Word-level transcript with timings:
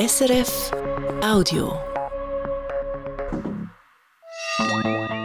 SRF 0.00 0.70
Audio. 1.22 1.78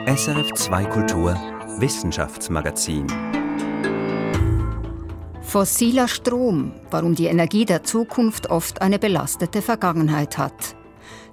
SRF 0.05 0.51
2 0.53 0.85
Kultur 0.87 1.33
Wissenschaftsmagazin. 1.77 3.07
Fossiler 5.43 6.09
Strom, 6.09 6.73
warum 6.91 7.15
die 7.15 7.27
Energie 7.27 7.63
der 7.63 7.83
Zukunft 7.83 8.49
oft 8.49 8.81
eine 8.81 8.99
belastete 8.99 9.61
Vergangenheit 9.61 10.37
hat. 10.37 10.75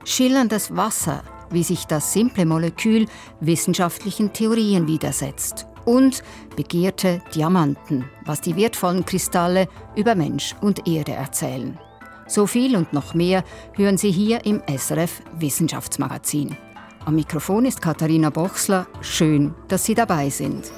Schillerndes 0.04 0.76
Wasser, 0.76 1.24
wie 1.50 1.64
sich 1.64 1.86
das 1.86 2.12
simple 2.12 2.46
Molekül 2.46 3.08
wissenschaftlichen 3.40 4.32
Theorien 4.32 4.86
widersetzt. 4.86 5.66
Und 5.84 6.22
begehrte 6.54 7.20
Diamanten, 7.34 8.04
was 8.24 8.40
die 8.40 8.54
wertvollen 8.54 9.04
Kristalle 9.04 9.66
über 9.96 10.14
Mensch 10.14 10.54
und 10.60 10.86
Erde 10.86 11.14
erzählen. 11.14 11.76
So 12.32 12.46
viel 12.46 12.76
und 12.76 12.94
noch 12.94 13.12
mehr 13.12 13.44
hören 13.74 13.98
Sie 13.98 14.10
hier 14.10 14.46
im 14.46 14.62
SRF 14.66 15.20
Wissenschaftsmagazin. 15.38 16.56
Am 17.04 17.14
Mikrofon 17.14 17.66
ist 17.66 17.82
Katharina 17.82 18.30
Bochsler. 18.30 18.86
Schön, 19.02 19.52
dass 19.68 19.84
Sie 19.84 19.94
dabei 19.94 20.30
sind. 20.30 20.72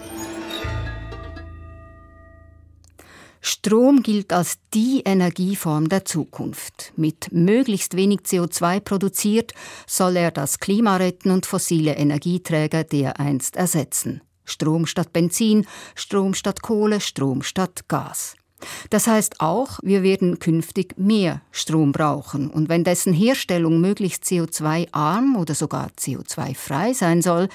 Strom 3.41 4.03
gilt 4.03 4.33
als 4.33 4.59
die 4.73 5.03
Energieform 5.05 5.89
der 5.89 6.05
Zukunft. 6.05 6.93
Mit 6.97 7.29
möglichst 7.31 7.97
wenig 7.97 8.23
CO2 8.23 8.81
produziert, 8.81 9.53
soll 9.87 10.17
er 10.17 10.33
das 10.33 10.59
Klima 10.59 10.97
retten 10.97 11.31
und 11.31 11.47
fossile 11.47 11.95
Energieträger 11.95 12.83
dereinst 12.83 13.55
ersetzen. 13.55 14.23
Strom 14.45 14.87
statt 14.87 15.13
Benzin, 15.13 15.69
Strom 15.95 16.35
statt 16.35 16.63
Kohle, 16.63 17.01
Strom 17.01 17.45
statt 17.45 17.87
Gas. 17.87 18.35
Das 18.91 19.07
heißt 19.07 19.41
auch, 19.41 19.81
wir 19.83 20.03
werden 20.03 20.39
künftig 20.39 20.97
mehr 20.99 21.43
Strom 21.51 21.93
brauchen. 21.93 22.51
Und 22.51 22.69
wenn 22.69 22.85
dessen 22.85 23.13
Herstellung 23.13 23.81
möglichst 23.81 24.25
CO2-arm 24.25 25.37
oder 25.37 25.55
sogar 25.55 25.89
CO2-frei 25.99 26.93
sein 26.93 27.23
soll, 27.23 27.49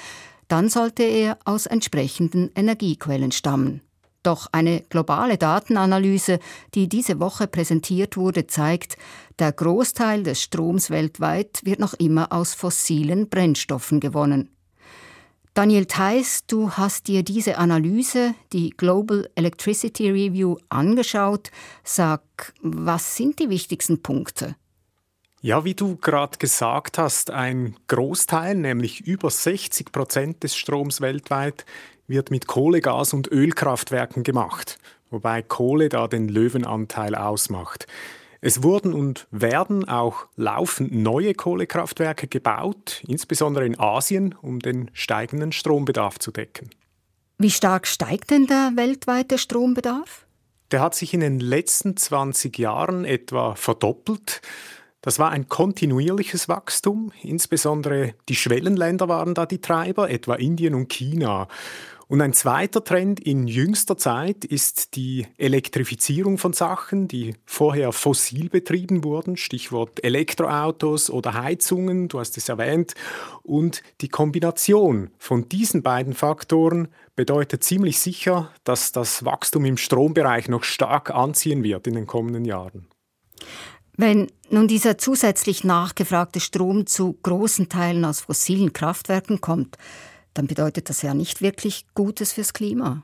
dann 0.48 0.68
sollte 0.68 1.04
er 1.04 1.38
aus 1.44 1.66
entsprechenden 1.66 2.50
Energiequellen 2.54 3.32
stammen. 3.32 3.82
Doch 4.22 4.48
eine 4.52 4.82
globale 4.90 5.38
Datenanalyse, 5.38 6.40
die 6.74 6.88
diese 6.88 7.20
Woche 7.20 7.46
präsentiert 7.46 8.16
wurde, 8.16 8.46
zeigt, 8.46 8.98
der 9.38 9.52
Großteil 9.52 10.22
des 10.22 10.42
Stroms 10.42 10.90
weltweit 10.90 11.60
wird 11.64 11.80
noch 11.80 11.94
immer 11.94 12.30
aus 12.30 12.52
fossilen 12.52 13.30
Brennstoffen 13.30 14.00
gewonnen. 14.00 14.50
Daniel 15.54 15.86
Theiss, 15.86 16.46
du 16.46 16.70
hast 16.70 17.08
dir 17.08 17.24
diese 17.24 17.58
Analyse, 17.58 18.34
die 18.52 18.70
Global 18.70 19.28
Electricity 19.34 20.08
Review, 20.08 20.56
angeschaut. 20.68 21.50
Sag, 21.82 22.22
was 22.62 23.16
sind 23.16 23.40
die 23.40 23.50
wichtigsten 23.50 24.00
Punkte? 24.00 24.54
Ja, 25.42 25.64
wie 25.64 25.74
du 25.74 25.96
gerade 25.96 26.38
gesagt 26.38 26.98
hast, 26.98 27.30
ein 27.30 27.74
Großteil, 27.88 28.54
nämlich 28.54 29.00
über 29.00 29.28
60 29.30 29.90
Prozent 29.90 30.42
des 30.44 30.54
Stroms 30.54 31.00
weltweit, 31.00 31.64
wird 32.06 32.30
mit 32.30 32.46
Kohle, 32.46 32.80
Gas 32.80 33.12
und 33.12 33.26
Ölkraftwerken 33.32 34.22
gemacht, 34.22 34.78
wobei 35.10 35.42
Kohle 35.42 35.88
da 35.88 36.06
den 36.06 36.28
Löwenanteil 36.28 37.16
ausmacht. 37.16 37.86
Es 38.42 38.62
wurden 38.62 38.94
und 38.94 39.26
werden 39.30 39.86
auch 39.86 40.26
laufend 40.36 40.92
neue 40.92 41.34
Kohlekraftwerke 41.34 42.26
gebaut, 42.26 43.02
insbesondere 43.06 43.66
in 43.66 43.78
Asien, 43.78 44.34
um 44.40 44.60
den 44.60 44.90
steigenden 44.94 45.52
Strombedarf 45.52 46.18
zu 46.18 46.30
decken. 46.30 46.70
Wie 47.36 47.50
stark 47.50 47.86
steigt 47.86 48.30
denn 48.30 48.46
der 48.46 48.72
weltweite 48.76 49.36
Strombedarf? 49.36 50.26
Der 50.70 50.80
hat 50.80 50.94
sich 50.94 51.12
in 51.12 51.20
den 51.20 51.40
letzten 51.40 51.96
20 51.96 52.58
Jahren 52.58 53.04
etwa 53.04 53.54
verdoppelt. 53.56 54.40
Das 55.02 55.18
war 55.18 55.30
ein 55.30 55.48
kontinuierliches 55.48 56.48
Wachstum. 56.48 57.12
Insbesondere 57.22 58.14
die 58.28 58.36
Schwellenländer 58.36 59.08
waren 59.08 59.34
da 59.34 59.46
die 59.46 59.60
Treiber, 59.60 60.10
etwa 60.10 60.34
Indien 60.34 60.74
und 60.74 60.88
China. 60.90 61.48
Und 62.10 62.20
ein 62.22 62.32
zweiter 62.32 62.82
Trend 62.82 63.20
in 63.20 63.46
jüngster 63.46 63.96
Zeit 63.96 64.44
ist 64.44 64.96
die 64.96 65.28
Elektrifizierung 65.38 66.38
von 66.38 66.52
Sachen, 66.52 67.06
die 67.06 67.36
vorher 67.46 67.92
fossil 67.92 68.48
betrieben 68.48 69.04
wurden, 69.04 69.36
Stichwort 69.36 70.02
Elektroautos 70.02 71.08
oder 71.08 71.34
Heizungen, 71.34 72.08
du 72.08 72.18
hast 72.18 72.36
es 72.36 72.48
erwähnt. 72.48 72.94
Und 73.44 73.84
die 74.00 74.08
Kombination 74.08 75.10
von 75.18 75.48
diesen 75.48 75.84
beiden 75.84 76.12
Faktoren 76.12 76.88
bedeutet 77.14 77.62
ziemlich 77.62 78.00
sicher, 78.00 78.52
dass 78.64 78.90
das 78.90 79.24
Wachstum 79.24 79.64
im 79.64 79.76
Strombereich 79.76 80.48
noch 80.48 80.64
stark 80.64 81.12
anziehen 81.12 81.62
wird 81.62 81.86
in 81.86 81.94
den 81.94 82.08
kommenden 82.08 82.44
Jahren. 82.44 82.88
Wenn 83.96 84.32
nun 84.50 84.66
dieser 84.66 84.98
zusätzlich 84.98 85.62
nachgefragte 85.62 86.40
Strom 86.40 86.86
zu 86.86 87.20
großen 87.22 87.68
Teilen 87.68 88.04
aus 88.04 88.22
fossilen 88.22 88.72
Kraftwerken 88.72 89.40
kommt, 89.40 89.76
dann 90.34 90.46
bedeutet 90.46 90.88
das 90.88 91.02
ja 91.02 91.14
nicht 91.14 91.42
wirklich 91.42 91.86
Gutes 91.94 92.32
fürs 92.32 92.52
Klima. 92.52 93.02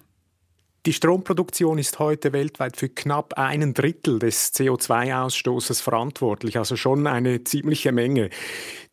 Die 0.87 0.93
Stromproduktion 0.93 1.79
ist 1.79 1.99
heute 1.99 2.33
weltweit 2.33 2.77
für 2.77 2.89
knapp 2.89 3.35
einen 3.35 3.75
Drittel 3.75 4.21
des 4.21 4.55
CO2-Ausstoßes 4.55 5.83
verantwortlich, 5.83 6.59
also 6.59 6.77
schon 6.77 7.09
eine 7.09 7.43
ziemliche 7.43 7.91
Menge. 7.91 8.31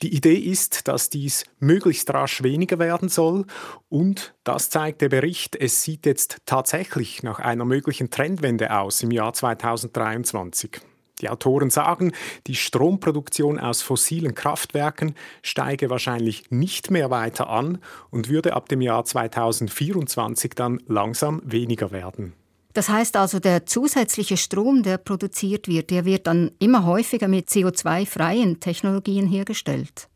Die 0.01 0.15
Idee 0.15 0.37
ist, 0.37 0.87
dass 0.87 1.11
dies 1.11 1.45
möglichst 1.59 2.11
rasch 2.11 2.41
weniger 2.41 2.79
werden 2.79 3.09
soll 3.09 3.45
und 3.89 4.33
das 4.43 4.71
zeigt 4.71 5.01
der 5.01 5.09
Bericht, 5.09 5.55
es 5.55 5.83
sieht 5.83 6.07
jetzt 6.07 6.37
tatsächlich 6.47 7.21
nach 7.21 7.37
einer 7.37 7.63
möglichen 7.63 8.09
Trendwende 8.09 8.75
aus 8.75 9.03
im 9.03 9.11
Jahr 9.11 9.33
2023. 9.33 10.81
Die 11.23 11.29
Autoren 11.29 11.69
sagen, 11.69 12.11
die 12.47 12.55
Stromproduktion 12.55 13.57
aus 13.57 13.81
fossilen 13.81 14.35
Kraftwerken 14.35 15.15
steige 15.41 15.89
wahrscheinlich 15.89 16.51
nicht 16.51 16.91
mehr 16.91 17.11
weiter 17.11 17.49
an 17.49 17.77
und 18.09 18.27
würde 18.27 18.53
ab 18.53 18.67
dem 18.67 18.81
Jahr 18.81 19.05
2024 19.05 20.51
dann 20.53 20.81
langsam 20.85 21.41
weniger 21.45 21.91
werden. 21.91 22.33
Das 22.73 22.89
heißt 22.89 23.15
also, 23.15 23.39
der 23.39 23.65
zusätzliche 23.65 24.35
Strom, 24.35 24.83
der 24.83 24.97
produziert 24.97 25.69
wird, 25.69 25.91
der 25.91 26.03
wird 26.03 26.27
dann 26.27 26.51
immer 26.59 26.85
häufiger 26.85 27.29
mit 27.29 27.47
CO2-freien 27.47 28.59
Technologien 28.59 29.25
hergestellt. 29.25 30.09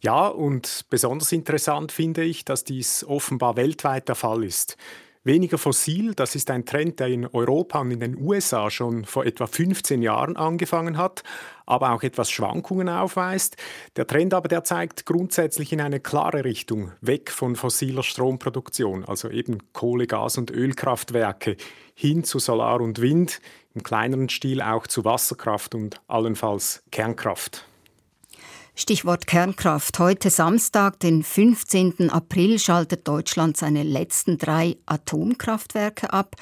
Ja, 0.00 0.28
und 0.28 0.86
besonders 0.90 1.32
interessant 1.32 1.90
finde 1.90 2.22
ich, 2.22 2.44
dass 2.44 2.62
dies 2.62 3.04
offenbar 3.04 3.56
weltweit 3.56 4.08
der 4.08 4.14
Fall 4.14 4.44
ist. 4.44 4.76
Weniger 5.22 5.58
fossil, 5.58 6.14
das 6.14 6.34
ist 6.34 6.50
ein 6.50 6.64
Trend, 6.64 6.98
der 6.98 7.08
in 7.08 7.26
Europa 7.26 7.78
und 7.78 7.90
in 7.90 8.00
den 8.00 8.16
USA 8.16 8.70
schon 8.70 9.04
vor 9.04 9.26
etwa 9.26 9.46
15 9.46 10.00
Jahren 10.00 10.38
angefangen 10.38 10.96
hat, 10.96 11.24
aber 11.66 11.92
auch 11.92 12.02
etwas 12.02 12.30
Schwankungen 12.30 12.88
aufweist. 12.88 13.58
Der 13.96 14.06
Trend 14.06 14.32
aber, 14.32 14.48
der 14.48 14.64
zeigt 14.64 15.04
grundsätzlich 15.04 15.74
in 15.74 15.82
eine 15.82 16.00
klare 16.00 16.46
Richtung, 16.46 16.92
weg 17.02 17.30
von 17.30 17.54
fossiler 17.54 18.02
Stromproduktion, 18.02 19.04
also 19.04 19.28
eben 19.28 19.58
Kohle, 19.74 20.06
Gas 20.06 20.38
und 20.38 20.50
Ölkraftwerke, 20.50 21.58
hin 21.92 22.24
zu 22.24 22.38
Solar 22.38 22.80
und 22.80 23.02
Wind, 23.02 23.42
im 23.74 23.82
kleineren 23.82 24.30
Stil 24.30 24.62
auch 24.62 24.86
zu 24.86 25.04
Wasserkraft 25.04 25.74
und 25.74 26.00
allenfalls 26.08 26.82
Kernkraft. 26.90 27.69
Stichwort 28.80 29.26
Kernkraft. 29.26 29.98
Heute 29.98 30.30
Samstag, 30.30 30.98
den 31.00 31.22
15. 31.22 32.08
April, 32.08 32.58
schaltet 32.58 33.06
Deutschland 33.06 33.58
seine 33.58 33.82
letzten 33.82 34.38
drei 34.38 34.78
Atomkraftwerke 34.86 36.14
ab. 36.14 36.36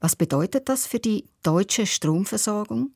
Was 0.00 0.16
bedeutet 0.16 0.68
das 0.68 0.88
für 0.88 0.98
die 0.98 1.26
deutsche 1.44 1.86
Stromversorgung? 1.86 2.90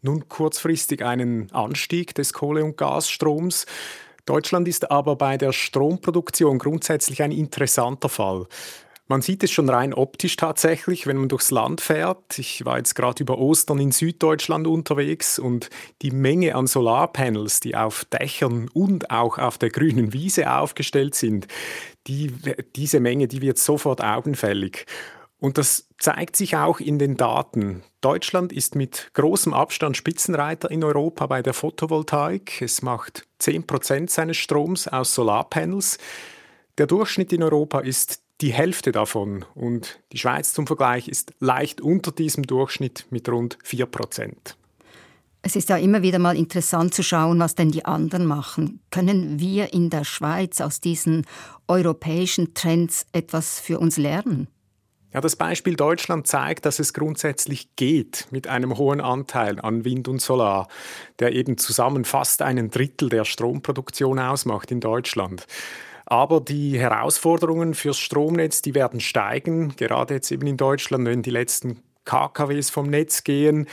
Nun 0.00 0.26
kurzfristig 0.26 1.04
einen 1.04 1.52
Anstieg 1.52 2.14
des 2.14 2.32
Kohle- 2.32 2.64
und 2.64 2.78
Gasstroms. 2.78 3.66
Deutschland 4.24 4.68
ist 4.68 4.90
aber 4.90 5.16
bei 5.16 5.36
der 5.36 5.52
Stromproduktion 5.52 6.58
grundsätzlich 6.58 7.22
ein 7.22 7.30
interessanter 7.30 8.08
Fall. 8.08 8.46
Man 9.06 9.20
sieht 9.20 9.44
es 9.44 9.50
schon 9.50 9.68
rein 9.68 9.92
optisch 9.92 10.36
tatsächlich, 10.36 11.06
wenn 11.06 11.18
man 11.18 11.28
durchs 11.28 11.50
Land 11.50 11.82
fährt. 11.82 12.38
Ich 12.38 12.64
war 12.64 12.78
jetzt 12.78 12.94
gerade 12.94 13.22
über 13.22 13.38
Ostern 13.38 13.78
in 13.78 13.92
Süddeutschland 13.92 14.66
unterwegs 14.66 15.38
und 15.38 15.68
die 16.00 16.10
Menge 16.10 16.54
an 16.54 16.66
Solarpanels, 16.66 17.60
die 17.60 17.76
auf 17.76 18.06
Dächern 18.06 18.70
und 18.72 19.10
auch 19.10 19.36
auf 19.36 19.58
der 19.58 19.68
grünen 19.68 20.14
Wiese 20.14 20.50
aufgestellt 20.50 21.14
sind, 21.14 21.48
die, 22.06 22.32
diese 22.76 22.98
Menge, 22.98 23.28
die 23.28 23.42
wird 23.42 23.58
sofort 23.58 24.02
augenfällig. 24.02 24.86
Und 25.38 25.58
das 25.58 25.90
zeigt 25.98 26.36
sich 26.36 26.56
auch 26.56 26.80
in 26.80 26.98
den 26.98 27.18
Daten. 27.18 27.82
Deutschland 28.00 28.54
ist 28.54 28.74
mit 28.74 29.10
großem 29.12 29.52
Abstand 29.52 29.98
Spitzenreiter 29.98 30.70
in 30.70 30.82
Europa 30.82 31.26
bei 31.26 31.42
der 31.42 31.52
Photovoltaik. 31.52 32.62
Es 32.62 32.80
macht 32.80 33.26
10% 33.42 34.08
seines 34.08 34.38
Stroms 34.38 34.88
aus 34.88 35.14
Solarpanels. 35.14 35.98
Der 36.78 36.86
Durchschnitt 36.86 37.34
in 37.34 37.42
Europa 37.42 37.80
ist 37.80 38.23
die 38.40 38.52
Hälfte 38.52 38.92
davon. 38.92 39.44
Und 39.54 40.00
die 40.12 40.18
Schweiz 40.18 40.52
zum 40.52 40.66
Vergleich 40.66 41.08
ist 41.08 41.32
leicht 41.40 41.80
unter 41.80 42.12
diesem 42.12 42.44
Durchschnitt 42.44 43.06
mit 43.10 43.28
rund 43.28 43.58
4 43.62 43.86
Prozent. 43.86 44.56
Es 45.46 45.56
ist 45.56 45.68
ja 45.68 45.76
immer 45.76 46.00
wieder 46.00 46.18
mal 46.18 46.38
interessant 46.38 46.94
zu 46.94 47.02
schauen, 47.02 47.38
was 47.38 47.54
denn 47.54 47.70
die 47.70 47.84
anderen 47.84 48.24
machen. 48.24 48.80
Können 48.90 49.38
wir 49.38 49.74
in 49.74 49.90
der 49.90 50.04
Schweiz 50.04 50.62
aus 50.62 50.80
diesen 50.80 51.26
europäischen 51.68 52.54
Trends 52.54 53.06
etwas 53.12 53.60
für 53.60 53.78
uns 53.78 53.98
lernen? 53.98 54.48
Ja, 55.12 55.20
das 55.20 55.36
Beispiel 55.36 55.76
Deutschland 55.76 56.26
zeigt, 56.26 56.66
dass 56.66 56.80
es 56.80 56.94
grundsätzlich 56.94 57.76
geht 57.76 58.26
mit 58.30 58.48
einem 58.48 58.76
hohen 58.78 59.00
Anteil 59.00 59.60
an 59.60 59.84
Wind 59.84 60.08
und 60.08 60.20
Solar, 60.20 60.66
der 61.20 61.32
eben 61.32 61.56
zusammen 61.56 62.04
fast 62.04 62.42
einen 62.42 62.70
Drittel 62.70 63.10
der 63.10 63.24
Stromproduktion 63.24 64.18
ausmacht 64.18 64.72
in 64.72 64.80
Deutschland. 64.80 65.46
Aber 66.06 66.40
die 66.40 66.78
Herausforderungen 66.78 67.74
fürs 67.74 67.98
Stromnetz, 67.98 68.62
die 68.62 68.74
werden 68.74 69.00
steigen, 69.00 69.74
gerade 69.76 70.14
jetzt 70.14 70.30
eben 70.30 70.46
in 70.46 70.56
Deutschland, 70.56 71.06
wenn 71.06 71.22
die 71.22 71.30
letzten 71.30 71.80
KKWs 72.04 72.70
vom 72.70 72.88
Netz 72.88 73.24
gehen. 73.24 73.66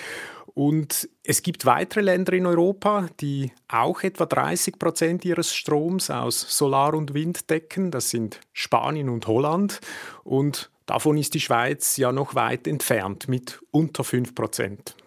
Und 0.54 1.10
es 1.24 1.44
gibt 1.44 1.66
weitere 1.66 2.02
Länder 2.02 2.34
in 2.34 2.46
Europa, 2.46 3.08
die 3.20 3.52
auch 3.68 4.04
etwa 4.04 4.26
30 4.26 4.80
Prozent 4.80 5.26
ihres 5.26 5.54
Stroms 5.54 6.10
aus 6.10 6.58
Solar 6.58 6.94
und 6.94 7.14
Wind 7.14 7.50
decken. 7.50 7.92
Das 7.92 8.10
sind 8.10 8.40
Spanien 8.54 9.10
und 9.10 9.28
Holland. 9.28 9.80
Und 10.24 10.72
Davon 10.92 11.18
ist 11.18 11.34
die 11.36 11.40
Schweiz 11.40 11.96
ja 11.96 12.12
noch 12.12 12.36
weit 12.36 12.68
entfernt 12.68 13.30
mit 13.30 13.62
unter 13.72 14.04
5 14.04 14.36
Prozent. 14.36 14.98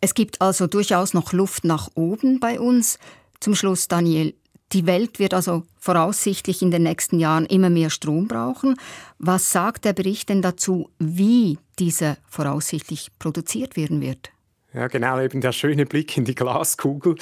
Es 0.00 0.14
gibt 0.14 0.40
also 0.40 0.66
durchaus 0.66 1.14
noch 1.14 1.32
Luft 1.32 1.64
nach 1.64 1.90
oben 1.94 2.40
bei 2.40 2.58
uns. 2.58 2.98
Zum 3.38 3.54
Schluss, 3.54 3.86
Daniel, 3.86 4.34
die 4.72 4.86
Welt 4.86 5.18
wird 5.18 5.34
also 5.34 5.64
voraussichtlich 5.78 6.62
in 6.62 6.70
den 6.70 6.84
nächsten 6.84 7.18
Jahren 7.18 7.46
immer 7.46 7.70
mehr 7.70 7.90
Strom 7.90 8.28
brauchen. 8.28 8.76
Was 9.18 9.50
sagt 9.50 9.84
der 9.84 9.92
Bericht 9.92 10.28
denn 10.28 10.42
dazu, 10.42 10.90
wie 10.98 11.58
dieser 11.78 12.16
voraussichtlich 12.28 13.10
produziert 13.18 13.76
werden 13.76 14.00
wird? 14.00 14.30
Ja, 14.74 14.86
genau, 14.86 15.20
eben 15.20 15.42
der 15.42 15.52
schöne 15.52 15.84
Blick 15.84 16.16
in 16.16 16.24
die 16.24 16.34
Glaskugel. 16.34 17.16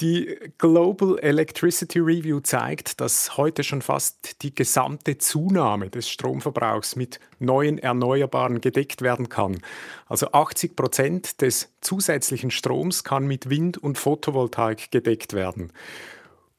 Die 0.00 0.36
Global 0.58 1.20
Electricity 1.20 2.00
Review 2.00 2.40
zeigt, 2.40 3.00
dass 3.00 3.36
heute 3.36 3.62
schon 3.62 3.80
fast 3.80 4.42
die 4.42 4.52
gesamte 4.52 5.16
Zunahme 5.16 5.88
des 5.88 6.08
Stromverbrauchs 6.08 6.96
mit 6.96 7.20
neuen 7.38 7.78
Erneuerbaren 7.78 8.60
gedeckt 8.60 9.02
werden 9.02 9.28
kann. 9.28 9.60
Also 10.06 10.32
80 10.32 10.74
Prozent 10.74 11.40
des 11.42 11.68
zusätzlichen 11.80 12.50
Stroms 12.50 13.04
kann 13.04 13.24
mit 13.28 13.48
Wind- 13.48 13.78
und 13.78 13.96
Photovoltaik 13.96 14.90
gedeckt 14.90 15.32
werden. 15.32 15.72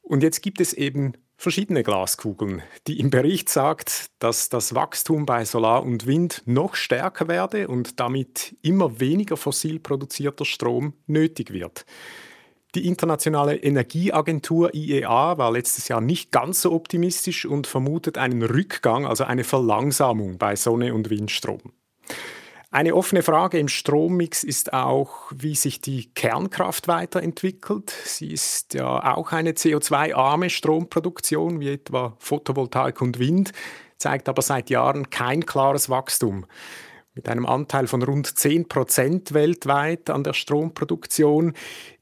Und 0.02 0.22
jetzt 0.22 0.42
gibt 0.42 0.60
es 0.60 0.72
eben 0.72 1.14
verschiedene 1.36 1.82
Glaskugeln, 1.82 2.62
die 2.86 3.00
im 3.00 3.10
Bericht 3.10 3.48
sagt, 3.48 4.10
dass 4.20 4.48
das 4.48 4.74
Wachstum 4.74 5.26
bei 5.26 5.44
Solar 5.44 5.82
und 5.82 6.06
Wind 6.06 6.42
noch 6.46 6.76
stärker 6.76 7.26
werde 7.26 7.66
und 7.66 7.98
damit 7.98 8.56
immer 8.62 9.00
weniger 9.00 9.36
fossil 9.36 9.80
produzierter 9.80 10.44
Strom 10.44 10.92
nötig 11.06 11.52
wird. 11.52 11.84
Die 12.74 12.86
internationale 12.86 13.56
Energieagentur 13.56 14.74
IEA 14.74 15.36
war 15.36 15.52
letztes 15.52 15.88
Jahr 15.88 16.00
nicht 16.00 16.30
ganz 16.30 16.62
so 16.62 16.72
optimistisch 16.72 17.44
und 17.44 17.66
vermutet 17.66 18.16
einen 18.16 18.42
Rückgang, 18.42 19.04
also 19.04 19.24
eine 19.24 19.44
Verlangsamung 19.44 20.38
bei 20.38 20.56
Sonne- 20.56 20.94
und 20.94 21.10
Windstrom. 21.10 21.60
Eine 22.74 22.94
offene 22.94 23.22
Frage 23.22 23.58
im 23.58 23.68
Strommix 23.68 24.42
ist 24.42 24.72
auch, 24.72 25.30
wie 25.36 25.54
sich 25.54 25.82
die 25.82 26.06
Kernkraft 26.14 26.88
weiterentwickelt. 26.88 27.90
Sie 27.90 28.32
ist 28.32 28.72
ja 28.72 29.14
auch 29.14 29.32
eine 29.32 29.50
CO2-arme 29.52 30.48
Stromproduktion, 30.48 31.60
wie 31.60 31.74
etwa 31.74 32.16
Photovoltaik 32.18 33.02
und 33.02 33.18
Wind, 33.18 33.52
zeigt 33.98 34.26
aber 34.26 34.40
seit 34.40 34.70
Jahren 34.70 35.10
kein 35.10 35.44
klares 35.44 35.90
Wachstum. 35.90 36.46
Mit 37.14 37.28
einem 37.28 37.44
Anteil 37.44 37.88
von 37.88 38.02
rund 38.02 38.38
10 38.38 38.68
Prozent 38.68 39.34
weltweit 39.34 40.08
an 40.08 40.24
der 40.24 40.32
Stromproduktion 40.32 41.52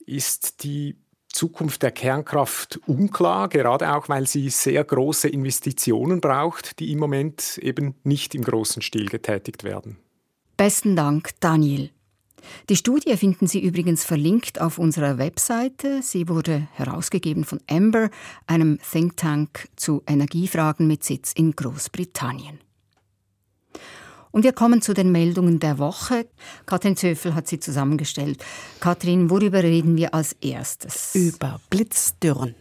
ist 0.06 0.62
die 0.62 0.96
Zukunft 1.32 1.82
der 1.82 1.90
Kernkraft 1.90 2.78
unklar, 2.86 3.48
gerade 3.48 3.92
auch 3.92 4.08
weil 4.08 4.28
sie 4.28 4.48
sehr 4.50 4.84
große 4.84 5.28
Investitionen 5.28 6.20
braucht, 6.20 6.78
die 6.78 6.92
im 6.92 7.00
Moment 7.00 7.58
eben 7.58 7.96
nicht 8.04 8.36
im 8.36 8.44
großen 8.44 8.82
Stil 8.82 9.08
getätigt 9.08 9.64
werden. 9.64 9.98
Besten 10.60 10.94
Dank, 10.94 11.30
Daniel. 11.40 11.88
Die 12.68 12.76
Studie 12.76 13.16
finden 13.16 13.46
Sie 13.46 13.64
übrigens 13.64 14.04
verlinkt 14.04 14.60
auf 14.60 14.76
unserer 14.76 15.16
Webseite. 15.16 16.02
Sie 16.02 16.28
wurde 16.28 16.68
herausgegeben 16.74 17.46
von 17.46 17.60
Amber, 17.66 18.10
einem 18.46 18.78
Think 18.92 19.16
Tank 19.16 19.70
zu 19.76 20.02
Energiefragen 20.06 20.86
mit 20.86 21.02
Sitz 21.02 21.32
in 21.32 21.52
Großbritannien. 21.52 22.60
Und 24.32 24.44
wir 24.44 24.52
kommen 24.52 24.82
zu 24.82 24.92
den 24.92 25.10
Meldungen 25.10 25.60
der 25.60 25.78
Woche. 25.78 26.28
Katrin 26.66 26.94
Zöfel 26.94 27.34
hat 27.34 27.48
sie 27.48 27.58
zusammengestellt. 27.58 28.44
Katrin, 28.80 29.30
worüber 29.30 29.62
reden 29.62 29.96
wir 29.96 30.12
als 30.12 30.34
erstes? 30.42 31.14
Über 31.14 31.58
Blitzdürren. 31.70 32.54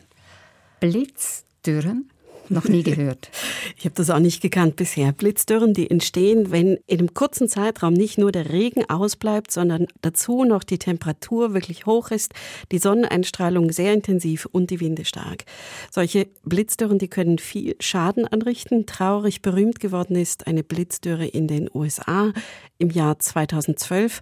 Blitzdürren? 0.80 2.10
Noch 2.50 2.66
nie 2.66 2.84
gehört. 2.84 3.30
ich 3.78 3.86
habe 3.86 3.96
das 3.96 4.10
auch 4.10 4.20
nicht 4.20 4.42
gekannt 4.42 4.76
bisher. 4.76 5.12
Blitzdürren, 5.12 5.74
die 5.74 5.90
entstehen, 5.90 6.52
wenn 6.52 6.80
in 6.88 7.00
einem 7.00 7.14
kurzen 7.14 7.48
Zeitraum 7.48 7.94
nicht 7.94 8.18
nur 8.18 8.32
der 8.32 8.52
Regen 8.52 8.90
ausbleibt, 8.90 9.52
sondern 9.52 9.88
dazu 10.02 10.44
noch 10.44 10.64
die 10.64 10.80
Temperatur 10.80 11.54
wirklich 11.54 11.86
hoch 11.86 12.12
ist, 12.12 12.34
die 12.72 12.80
Sonneneinstrahlung 12.80 13.72
sehr 13.72 13.94
intensiv 13.94 14.48
und 14.52 14.72
die 14.72 14.80
Winde 14.80 15.06
stark. 15.06 15.46
Solche 15.92 16.28
Blitzdürren, 16.44 16.98
die 16.98 17.08
können 17.08 17.38
viel 17.38 17.76
Schaden 17.80 18.28
anrichten. 18.28 18.86
Traurig 18.86 19.42
berühmt 19.42 19.80
geworden 19.80 20.16
ist 20.16 20.48
eine 20.48 20.64
Blitzdürre 20.64 21.28
in 21.28 21.48
den 21.48 21.70
USA 21.74 22.34
im 22.80 22.90
Jahr 22.90 23.20
2012. 23.20 24.22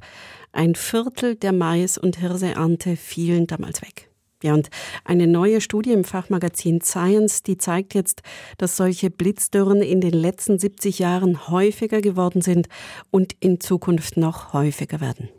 Ein 0.51 0.75
Viertel 0.75 1.35
der 1.35 1.53
Mais- 1.53 1.97
und 1.97 2.17
Hirseernte 2.17 2.97
fielen 2.97 3.47
damals 3.47 3.81
weg. 3.81 4.06
Ja, 4.43 4.53
und 4.53 4.69
eine 5.03 5.25
neue 5.25 5.61
Studie 5.61 5.91
im 5.91 6.03
Fachmagazin 6.03 6.81
Science, 6.81 7.41
die 7.41 7.57
zeigt 7.57 7.95
jetzt, 7.95 8.21
dass 8.59 8.77
solche 8.77 9.09
Blitzdürren 9.09 9.81
in 9.81 9.99
den 9.99 10.13
letzten 10.13 10.59
70 10.59 10.99
Jahren 10.99 11.49
häufiger 11.49 12.01
geworden 12.01 12.41
sind 12.41 12.67
und 13.09 13.35
in 13.39 13.59
Zukunft 13.59 14.15
noch 14.15 14.53
häufiger 14.53 15.01
werden. 15.01 15.29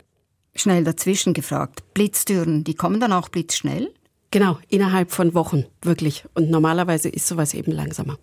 Schnell 0.53 0.83
dazwischen 0.83 1.33
gefragt. 1.33 1.83
Blitzdürren, 1.93 2.65
die 2.65 2.73
kommen 2.73 2.99
dann 2.99 3.13
auch 3.13 3.29
blitzschnell? 3.29 3.93
Genau, 4.31 4.59
innerhalb 4.67 5.11
von 5.11 5.33
Wochen, 5.33 5.65
wirklich. 5.81 6.25
Und 6.35 6.51
normalerweise 6.51 7.07
ist 7.07 7.27
sowas 7.27 7.53
eben 7.53 7.71
langsamer. 7.71 8.19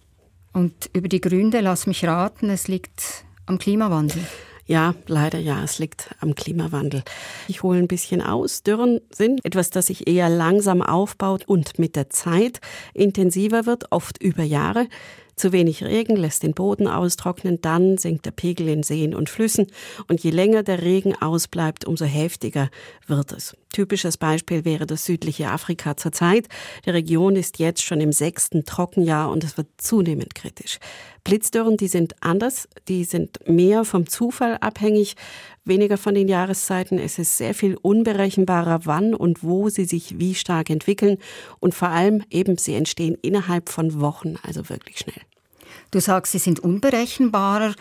Und 0.53 0.91
über 0.93 1.09
die 1.09 1.21
Gründe, 1.21 1.61
lass 1.61 1.87
mich 1.87 2.05
raten, 2.05 2.51
es 2.51 2.69
liegt 2.69 3.25
am 3.47 3.59
Klimawandel. 3.59 4.23
Ja, 4.67 4.97
leider 5.07 5.39
ja, 5.39 5.63
es 5.63 5.79
liegt 5.79 6.11
am 6.21 6.35
Klimawandel. 6.35 7.05
Ich 7.47 7.63
hole 7.63 7.79
ein 7.79 7.87
bisschen 7.87 8.21
aus. 8.21 8.65
Dürren 8.65 9.01
sind 9.11 9.45
etwas, 9.45 9.71
das 9.71 9.87
sich 9.87 10.09
eher 10.09 10.29
langsam 10.29 10.83
aufbaut 10.83 11.45
und 11.47 11.79
mit 11.79 11.95
der 11.95 12.11
Zeit 12.11 12.61
intensiver 12.93 13.65
wird, 13.65 13.93
oft 13.93 14.21
über 14.21 14.43
Jahre. 14.43 14.89
Zu 15.37 15.53
wenig 15.53 15.85
Regen 15.85 16.17
lässt 16.17 16.43
den 16.43 16.55
Boden 16.55 16.89
austrocknen, 16.89 17.61
dann 17.61 17.99
sinkt 17.99 18.25
der 18.25 18.31
Pegel 18.33 18.69
in 18.69 18.83
Seen 18.83 19.15
und 19.15 19.29
Flüssen 19.29 19.67
und 20.09 20.25
je 20.25 20.31
länger 20.31 20.63
der 20.63 20.83
Regen 20.83 21.15
ausbleibt, 21.15 21.85
umso 21.85 22.07
heftiger 22.07 22.71
wird 23.07 23.33
es. 23.33 23.55
Typisches 23.73 24.17
Beispiel 24.17 24.65
wäre 24.65 24.87
das 24.87 25.05
südliche 25.05 25.51
Afrika 25.51 25.97
zurzeit. 25.97 26.49
Die 26.85 26.91
Region 26.91 27.37
ist 27.37 27.59
jetzt 27.59 27.83
schon 27.83 28.01
im 28.01 28.13
sechsten 28.13 28.65
Trockenjahr 28.65 29.31
und 29.31 29.45
es 29.45 29.57
wird 29.57 29.69
zunehmend 29.77 30.35
kritisch. 30.35 30.79
Blitzdürren, 31.25 31.77
die 31.77 31.89
sind 31.89 32.15
anders, 32.21 32.69
die 32.89 33.05
sind 33.05 33.41
mehr 33.49 33.85
vom 33.85 34.09
Zufall 34.09 34.57
abhängig, 34.59 35.17
weniger 35.65 35.99
von 35.99 36.15
den 36.15 36.29
Jahreszeiten. 36.29 36.99
Es 36.99 37.19
ist 37.19 37.37
sehr 37.37 37.53
viel 37.53 37.77
unberechenbarer, 37.77 38.81
wann 38.85 39.13
und 39.13 39.43
wo 39.43 39.69
sie 39.69 39.85
sich 39.85 40.19
wie 40.19 40.35
stark 40.35 40.71
entwickeln 40.71 41.19
und 41.59 41.75
vor 41.75 41.89
allem 41.89 42.23
eben 42.31 42.57
sie 42.59 42.75
entstehen 42.75 43.19
innerhalb 43.21 43.69
von 43.69 44.01
Wochen, 44.01 44.37
also 44.43 44.69
wirklich 44.69 44.99
schnell. 44.99 45.21
Du 45.91 46.01
sagst, 46.01 46.33
sie 46.33 46.39
sind 46.39 46.61
unberechenbarer. 46.61 47.75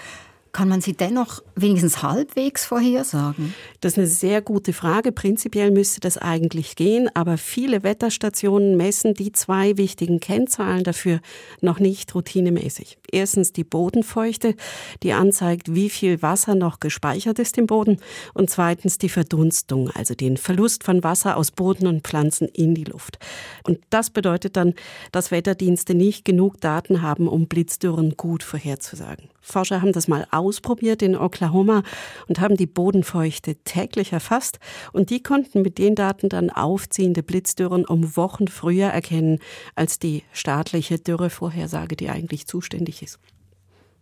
Kann 0.56 0.70
man 0.70 0.80
sie 0.80 0.94
dennoch 0.94 1.44
wenigstens 1.56 2.02
halbwegs 2.02 2.64
vorhersagen? 2.64 3.54
Das 3.82 3.92
ist 3.92 3.98
eine 3.98 4.08
sehr 4.08 4.42
gute 4.42 4.72
Frage. 4.72 5.12
Prinzipiell 5.12 5.70
müsste 5.70 6.00
das 6.00 6.18
eigentlich 6.18 6.78
gehen, 6.78 7.10
aber 7.14 7.38
viele 7.38 7.84
Wetterstationen 7.84 8.78
messen 8.78 9.16
die 9.16 9.34
zwei 9.34 9.76
wichtigen 9.76 10.22
Kennzahlen 10.22 10.86
dafür 10.86 11.20
noch 11.60 11.80
nicht 11.80 12.16
routinemäßig. 12.16 12.98
Erstens 13.12 13.52
die 13.52 13.66
Bodenfeuchte, 13.66 14.56
die 15.04 15.12
anzeigt, 15.12 15.76
wie 15.76 15.90
viel 15.90 16.22
Wasser 16.22 16.56
noch 16.56 16.80
gespeichert 16.80 17.38
ist 17.38 17.58
im 17.58 17.68
Boden. 17.68 17.98
Und 18.34 18.50
zweitens 18.50 18.98
die 18.98 19.10
Verdunstung, 19.10 19.90
also 19.90 20.16
den 20.16 20.38
Verlust 20.38 20.86
von 20.86 21.04
Wasser 21.04 21.36
aus 21.36 21.52
Boden 21.52 21.86
und 21.86 22.08
Pflanzen 22.08 22.48
in 22.48 22.76
die 22.76 22.86
Luft. 22.86 23.20
Und 23.64 23.80
das 23.90 24.10
bedeutet 24.10 24.56
dann, 24.56 24.74
dass 25.12 25.32
Wetterdienste 25.32 25.96
nicht 25.96 26.24
genug 26.24 26.62
Daten 26.62 27.02
haben, 27.02 27.28
um 27.28 27.48
Blitzdürren 27.48 28.16
gut 28.16 28.42
vorherzusagen. 28.42 29.28
Forscher 29.42 29.84
haben 29.84 29.92
das 29.92 30.08
mal 30.08 30.26
ausprobiert 30.46 31.02
in 31.02 31.16
Oklahoma 31.16 31.84
und 32.28 32.40
haben 32.40 32.58
die 32.58 32.68
Bodenfeuchte 32.68 33.56
täglich 33.64 34.14
erfasst 34.14 34.60
und 34.94 35.10
die 35.10 35.22
konnten 35.24 35.62
mit 35.62 35.78
den 35.78 35.96
Daten 35.96 36.30
dann 36.30 36.50
aufziehende 36.50 37.24
Blitzdürren 37.24 37.86
um 37.86 38.16
Wochen 38.16 38.48
früher 38.48 38.88
erkennen 38.88 39.40
als 39.76 40.00
die 40.00 40.24
staatliche 40.32 41.00
Dürrevorhersage, 41.00 41.96
die 41.96 42.10
eigentlich 42.10 42.48
zuständig 42.48 43.02
ist. 43.02 43.20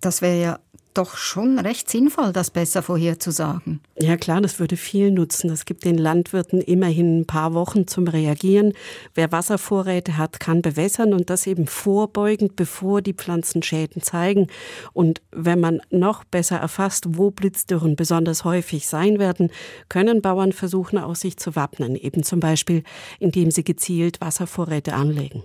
Das 0.01 0.21
wäre 0.21 0.41
ja 0.41 0.59
doch 0.93 1.17
schon 1.17 1.59
recht 1.59 1.89
sinnvoll, 1.89 2.33
das 2.33 2.51
besser 2.51 2.81
vorherzusagen. 2.81 3.81
Ja 3.99 4.17
klar, 4.17 4.41
das 4.41 4.59
würde 4.59 4.77
viel 4.77 5.11
nutzen. 5.11 5.47
Das 5.47 5.65
gibt 5.65 5.85
den 5.85 5.97
Landwirten 5.97 6.61
immerhin 6.61 7.21
ein 7.21 7.25
paar 7.25 7.53
Wochen 7.53 7.87
zum 7.87 8.07
Reagieren. 8.07 8.73
Wer 9.13 9.31
Wasservorräte 9.31 10.17
hat, 10.17 10.39
kann 10.39 10.61
bewässern 10.61 11.13
und 11.13 11.29
das 11.29 11.47
eben 11.47 11.67
vorbeugend, 11.67 12.55
bevor 12.55 13.01
die 13.01 13.13
Pflanzen 13.13 13.63
Schäden 13.63 14.01
zeigen. 14.01 14.47
Und 14.93 15.21
wenn 15.31 15.59
man 15.59 15.81
noch 15.89 16.23
besser 16.23 16.57
erfasst, 16.57 17.17
wo 17.17 17.31
Blitzdürren 17.31 17.95
besonders 17.95 18.43
häufig 18.43 18.87
sein 18.87 19.19
werden, 19.19 19.51
können 19.89 20.21
Bauern 20.21 20.51
versuchen, 20.51 20.97
auch 20.97 21.15
sich 21.15 21.37
zu 21.37 21.55
wappnen. 21.55 21.95
Eben 21.95 22.23
zum 22.23 22.39
Beispiel, 22.39 22.83
indem 23.19 23.51
sie 23.51 23.63
gezielt 23.63 24.21
Wasservorräte 24.21 24.93
anlegen. 24.93 25.43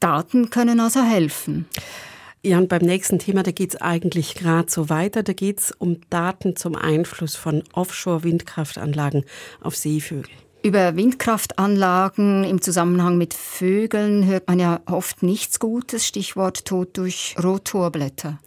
Daten 0.00 0.50
können 0.50 0.80
also 0.80 1.02
helfen. 1.02 1.66
Ja, 2.42 2.58
und 2.58 2.68
beim 2.68 2.82
nächsten 2.82 3.18
Thema, 3.18 3.42
da 3.42 3.50
geht 3.50 3.74
es 3.74 3.80
eigentlich 3.80 4.34
gerade 4.34 4.70
so 4.70 4.88
weiter. 4.88 5.22
Da 5.22 5.32
geht 5.32 5.58
es 5.60 5.72
um 5.72 6.00
Daten 6.10 6.54
zum 6.54 6.76
Einfluss 6.76 7.34
von 7.34 7.64
Offshore-Windkraftanlagen 7.72 9.24
auf 9.60 9.74
Seevögel. 9.74 10.30
Über 10.62 10.96
Windkraftanlagen 10.96 12.44
im 12.44 12.60
Zusammenhang 12.60 13.18
mit 13.18 13.34
Vögeln 13.34 14.26
hört 14.26 14.48
man 14.48 14.58
ja 14.58 14.80
oft 14.86 15.22
nichts 15.22 15.60
Gutes. 15.60 16.06
Stichwort 16.06 16.64
Tod 16.64 16.96
durch 16.96 17.36
Rotorblätter. 17.42 18.40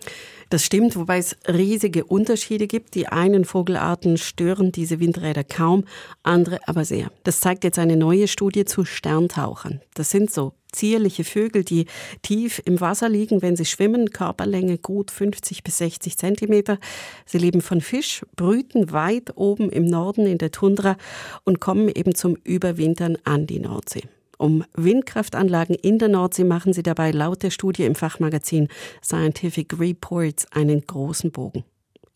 Das 0.49 0.65
stimmt, 0.65 0.95
wobei 0.95 1.19
es 1.19 1.37
riesige 1.47 2.03
Unterschiede 2.03 2.67
gibt. 2.67 2.95
Die 2.95 3.07
einen 3.07 3.45
Vogelarten 3.45 4.17
stören 4.17 4.71
diese 4.71 4.99
Windräder 4.99 5.43
kaum, 5.43 5.85
andere 6.23 6.59
aber 6.67 6.85
sehr. 6.85 7.11
Das 7.23 7.39
zeigt 7.39 7.63
jetzt 7.63 7.79
eine 7.79 7.95
neue 7.95 8.27
Studie 8.27 8.65
zu 8.65 8.83
Sterntauchern. 8.83 9.81
Das 9.93 10.09
sind 10.09 10.31
so 10.31 10.53
zierliche 10.71 11.23
Vögel, 11.23 11.63
die 11.63 11.85
tief 12.21 12.61
im 12.65 12.81
Wasser 12.81 13.09
liegen, 13.09 13.41
wenn 13.41 13.55
sie 13.55 13.65
schwimmen, 13.65 14.11
Körperlänge 14.11 14.77
gut 14.77 15.11
50 15.11 15.63
bis 15.63 15.77
60 15.79 16.17
Zentimeter. 16.17 16.77
Sie 17.25 17.37
leben 17.37 17.61
von 17.61 17.81
Fisch, 17.81 18.25
brüten 18.35 18.91
weit 18.91 19.35
oben 19.35 19.69
im 19.69 19.85
Norden 19.85 20.25
in 20.25 20.37
der 20.37 20.51
Tundra 20.51 20.97
und 21.43 21.59
kommen 21.59 21.89
eben 21.89 22.15
zum 22.15 22.35
Überwintern 22.43 23.17
an 23.23 23.47
die 23.47 23.59
Nordsee. 23.59 24.03
Um 24.37 24.63
Windkraftanlagen 24.73 25.75
in 25.75 25.99
der 25.99 26.07
Nordsee 26.07 26.45
machen 26.45 26.71
sie 26.71 26.83
dabei 26.83 27.11
laut 27.11 27.43
der 27.43 27.51
Studie 27.51 27.83
im 27.83 27.95
Fachmagazin 27.95 28.69
Scientific 29.03 29.77
Reports 29.77 30.47
einen 30.53 30.81
großen 30.87 31.31
Bogen. 31.31 31.65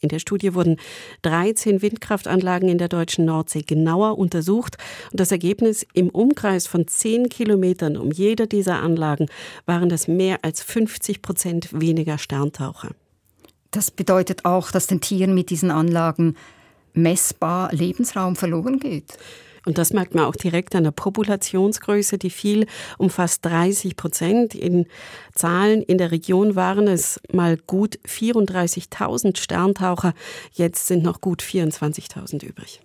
In 0.04 0.10
der 0.10 0.20
Studie 0.20 0.54
wurden 0.54 0.76
13 1.22 1.82
Windkraftanlagen 1.82 2.68
in 2.68 2.78
der 2.78 2.90
deutschen 2.90 3.24
Nordsee 3.24 3.62
genauer 3.62 4.18
untersucht 4.18 4.76
und 5.12 5.20
das 5.22 5.32
Ergebnis 5.32 5.88
im 5.94 6.10
Umkreis 6.10 6.68
von 6.68 6.86
10 6.86 7.30
Kilometern 7.30 7.96
um 7.96 8.12
jede 8.12 8.46
dieser 8.46 8.82
Anlagen 8.82 9.28
waren 9.66 9.88
das 9.88 10.10
mehr 10.10 10.40
als 10.42 10.62
50 10.62 11.22
Prozent 11.22 11.70
weniger 11.72 12.18
Sterntaucher. 12.18 12.90
Das 13.72 13.92
bedeutet 13.92 14.44
auch, 14.44 14.72
dass 14.72 14.88
den 14.88 15.00
Tieren 15.00 15.34
mit 15.34 15.50
diesen 15.50 15.72
Anlagen 15.72 16.36
messbar 16.94 17.74
Lebensraum 17.74 18.36
verloren 18.36 18.80
geht. 18.80 19.18
Und 19.66 19.78
das 19.78 19.94
merkt 19.94 20.14
man 20.14 20.26
auch 20.26 20.36
direkt 20.36 20.76
an 20.76 20.84
der 20.84 20.92
Populationsgröße, 20.92 22.18
die 22.18 22.30
fiel 22.30 22.68
um 22.98 23.10
fast 23.10 23.46
30 23.46 23.96
Prozent. 23.96 24.56
In 24.56 24.88
Zahlen 25.34 25.82
in 25.82 25.98
der 25.98 26.12
Region 26.12 26.56
waren 26.56 26.88
es 26.88 27.20
mal 27.32 27.58
gut 27.58 28.00
34.000 28.06 29.38
Sterntaucher, 29.38 30.14
jetzt 30.52 30.88
sind 30.88 31.04
noch 31.04 31.22
gut 31.22 31.42
24.000 31.42 32.44
übrig. 32.44 32.82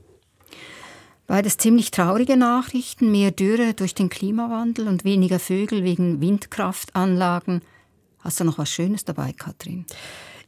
Beides 1.27 1.59
ziemlich 1.59 1.91
traurige 1.91 2.39
Nachrichten, 2.39 3.11
mehr 3.11 3.33
Dürre 3.33 3.75
durch 3.75 3.95
den 3.95 4.09
Klimawandel 4.09 4.89
und 4.89 5.05
weniger 5.05 5.39
Vögel 5.39 5.85
wegen 5.85 6.23
Windkraftanlagen. 6.23 7.61
Hast 8.21 8.41
du 8.41 8.45
noch 8.45 8.57
was 8.57 8.71
Schönes 8.71 9.05
dabei, 9.05 9.33
Katrin? 9.33 9.85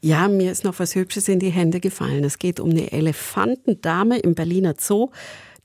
Ja, 0.01 0.29
mir 0.29 0.51
ist 0.51 0.65
noch 0.65 0.79
was 0.79 0.95
Hübsches 0.95 1.29
in 1.29 1.39
die 1.39 1.51
Hände 1.51 1.81
gefallen. 1.81 2.25
Es 2.25 2.39
geht 2.39 2.59
um 2.59 2.71
eine 2.71 2.91
Elefantendame 2.91 4.19
im 4.21 4.35
Berliner 4.35 4.75
Zoo 4.79 5.11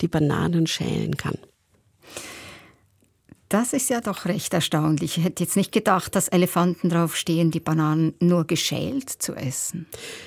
die 0.02 0.08
Bananen 0.08 0.68
schälen 0.68 1.18
kann. 1.18 1.38
Das 3.50 3.74
ist 3.74 3.90
ja 3.92 4.02
doch 4.02 4.26
recht 4.26 4.54
erstaunlich. 4.56 5.18
Ich 5.18 5.24
hätte 5.24 5.44
jetzt 5.44 5.56
nicht 5.56 5.72
gedacht, 5.72 6.16
dass 6.16 6.28
Elefanten 6.28 6.90
drauf 6.90 7.16
stehen, 7.16 7.52
die 7.52 7.60
Bananen 7.60 8.16
nur 8.20 8.46
geschält 8.46 9.10
zu 9.10 9.34
essen. 9.34 9.86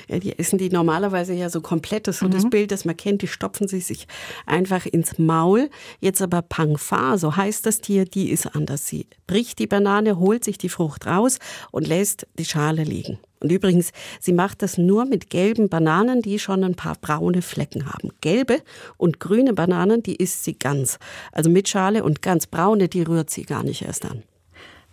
Ja, 0.09 0.21
die 0.21 0.39
essen 0.39 0.57
die 0.57 0.71
normalerweise 0.71 1.35
ja 1.35 1.51
so 1.51 1.61
komplett. 1.61 2.07
Das 2.07 2.17
ist 2.17 2.21
so 2.21 2.27
mhm. 2.27 2.31
das 2.31 2.49
Bild, 2.49 2.71
das 2.71 2.85
man 2.85 2.97
kennt. 2.97 3.23
Die 3.23 3.27
stopfen 3.27 3.67
sie 3.67 3.81
sich 3.81 4.07
einfach 4.47 4.87
ins 4.87 5.19
Maul. 5.19 5.69
Jetzt 5.99 6.23
aber 6.23 6.43
Pangfa, 6.43 7.19
so 7.19 7.35
heißt 7.35 7.67
das 7.67 7.81
Tier, 7.81 8.05
die 8.05 8.31
ist 8.31 8.47
anders. 8.55 8.87
Sie 8.87 9.09
bricht 9.27 9.59
die 9.59 9.67
Banane, 9.67 10.19
holt 10.19 10.45
sich 10.45 10.57
die 10.57 10.69
Frucht 10.69 11.07
raus 11.07 11.39
und 11.73 11.89
lässt 11.89 12.27
die 12.39 12.45
Schale 12.45 12.85
liegen. 12.85 13.19
Und 13.41 13.53
übrigens, 13.53 13.93
sie 14.21 14.33
macht 14.33 14.63
das 14.63 14.79
nur 14.79 15.05
mit 15.05 15.31
gelben 15.31 15.69
Bananen, 15.69 16.23
die 16.23 16.39
schon 16.39 16.65
ein 16.65 16.75
paar 16.75 16.97
braune 17.01 17.43
Flecken 17.43 17.87
haben. 17.87 18.11
Gelbe 18.21 18.61
und 18.97 19.21
grüne 19.21 19.55
Bananen, 19.55 20.03
die 20.03 20.17
isst 20.17 20.45
sie 20.45 20.59
ganz. 20.59 20.99
Also 21.33 21.51
mit 21.51 21.69
Schale 21.69 22.03
und 22.03 22.23
ganz 22.23 22.47
braune, 22.47 22.89
die 22.89 23.03
rührt 23.03 23.31
sie 23.31 23.45
gar 23.45 23.63
nicht 23.63 23.83
erst 23.83 24.05
an. 24.05 24.23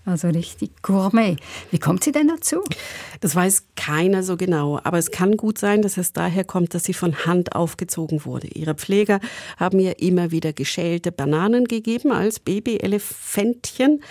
Also 0.06 0.28
richtig 0.28 0.84
Gourmet. 0.84 1.38
Wie 1.72 1.80
kommt 1.80 2.04
sie 2.04 2.12
denn 2.12 2.28
dazu? 2.28 2.62
Das 3.22 3.36
weiß 3.36 3.64
keiner 3.76 4.22
so 4.22 4.38
genau, 4.38 4.80
aber 4.84 5.00
es 5.00 5.10
kann 5.10 5.36
gut 5.36 5.58
sein, 5.58 5.82
dass 5.82 5.98
es 5.98 6.14
daher 6.14 6.44
kommt, 6.44 6.76
dass 6.76 6.84
sie 6.84 6.94
von 6.94 7.26
Hand 7.26 7.56
aufgezogen 7.56 8.24
wurde. 8.24 8.48
Ihre 8.48 8.76
Pfleger 8.76 9.20
haben 9.58 9.80
ihr 9.80 10.00
immer 10.00 10.30
wieder 10.30 10.54
geschälte 10.54 11.12
Bananen 11.12 11.66
gegeben 11.66 12.12
als 12.12 12.40
Babyelefantchen 12.40 14.04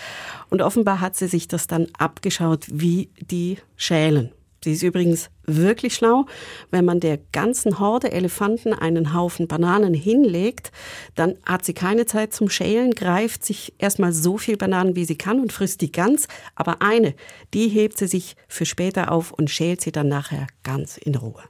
und 0.51 0.63
offenbar 0.63 1.01
hat 1.01 1.15
sie 1.15 1.29
sich 1.29 1.47
das 1.47 1.69
dann 1.69 1.87
abgeschaut, 1.97 2.67
wie 2.69 3.11
die 3.31 3.59
schälen. 3.77 4.33
Sie 4.64 4.73
ist 4.73 4.83
übrigens 4.83 5.28
wirklich 5.44 5.94
schlau. 5.94 6.25
Wenn 6.71 6.87
man 6.87 6.99
der 6.99 7.18
ganzen 7.33 7.78
Horde 7.78 8.11
Elefanten 8.11 8.73
einen 8.73 9.12
Haufen 9.12 9.47
Bananen 9.47 9.92
hinlegt, 9.92 10.73
dann 11.14 11.37
hat 11.44 11.66
sie 11.66 11.75
keine 11.75 12.06
Zeit 12.06 12.33
zum 12.33 12.49
Schälen, 12.49 12.92
greift 12.92 13.44
sich 13.44 13.75
erstmal 13.76 14.14
so 14.14 14.38
viel 14.38 14.56
Bananen, 14.56 14.97
wie 14.97 15.04
sie 15.04 15.18
kann 15.18 15.38
und 15.38 15.52
frisst 15.52 15.83
die 15.83 15.92
ganz. 15.92 16.28
Aber 16.54 16.80
eine, 16.80 17.14
die 17.52 17.68
hebt 17.68 17.99
sie 17.99 18.06
sich 18.06 18.37
für 18.49 18.64
später 18.64 19.12
auf 19.12 19.33
und 19.33 19.50
schält 19.50 19.83
sie 19.83 19.92
dann 19.92 20.09
nachher 20.09 20.47
ganz 20.62 20.97
in 20.97 21.14
Ruhe. 21.14 21.42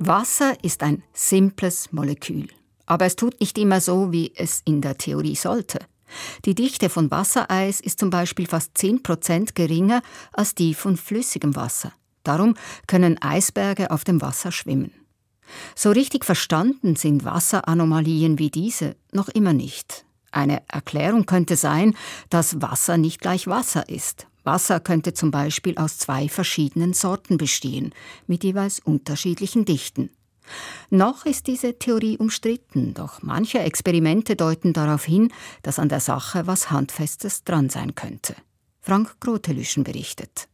Wasser 0.00 0.56
ist 0.64 0.82
ein 0.82 1.04
simples 1.12 1.92
Molekül. 1.92 2.48
Aber 2.86 3.06
es 3.06 3.16
tut 3.16 3.40
nicht 3.40 3.58
immer 3.58 3.80
so, 3.80 4.12
wie 4.12 4.32
es 4.36 4.62
in 4.64 4.80
der 4.80 4.98
Theorie 4.98 5.36
sollte. 5.36 5.80
Die 6.44 6.54
Dichte 6.54 6.88
von 6.88 7.10
Wassereis 7.10 7.80
ist 7.80 7.98
zum 7.98 8.10
Beispiel 8.10 8.46
fast 8.46 8.76
10 8.76 9.02
Prozent 9.02 9.54
geringer 9.54 10.02
als 10.32 10.54
die 10.54 10.74
von 10.74 10.96
flüssigem 10.96 11.56
Wasser. 11.56 11.92
Darum 12.22 12.54
können 12.86 13.20
Eisberge 13.20 13.90
auf 13.90 14.04
dem 14.04 14.20
Wasser 14.20 14.52
schwimmen. 14.52 14.92
So 15.74 15.90
richtig 15.90 16.24
verstanden 16.24 16.96
sind 16.96 17.24
Wasseranomalien 17.24 18.38
wie 18.38 18.50
diese 18.50 18.96
noch 19.12 19.28
immer 19.28 19.52
nicht. 19.52 20.04
Eine 20.30 20.62
Erklärung 20.68 21.26
könnte 21.26 21.56
sein, 21.56 21.94
dass 22.30 22.62
Wasser 22.62 22.96
nicht 22.96 23.20
gleich 23.20 23.46
Wasser 23.46 23.88
ist. 23.88 24.26
Wasser 24.44 24.80
könnte 24.80 25.12
zum 25.12 25.30
Beispiel 25.30 25.76
aus 25.76 25.98
zwei 25.98 26.28
verschiedenen 26.28 26.94
Sorten 26.94 27.36
bestehen, 27.36 27.94
mit 28.26 28.42
jeweils 28.42 28.80
unterschiedlichen 28.80 29.64
Dichten. 29.64 30.10
Noch 30.90 31.24
ist 31.24 31.46
diese 31.46 31.78
Theorie 31.78 32.18
umstritten, 32.18 32.94
doch 32.94 33.22
manche 33.22 33.60
Experimente 33.60 34.36
deuten 34.36 34.72
darauf 34.72 35.04
hin, 35.04 35.32
dass 35.62 35.78
an 35.78 35.88
der 35.88 36.00
Sache 36.00 36.46
was 36.46 36.70
Handfestes 36.70 37.44
dran 37.44 37.70
sein 37.70 37.94
könnte. 37.94 38.34
Frank 38.80 39.20
Grotelüschen 39.20 39.84
berichtet. 39.84 40.48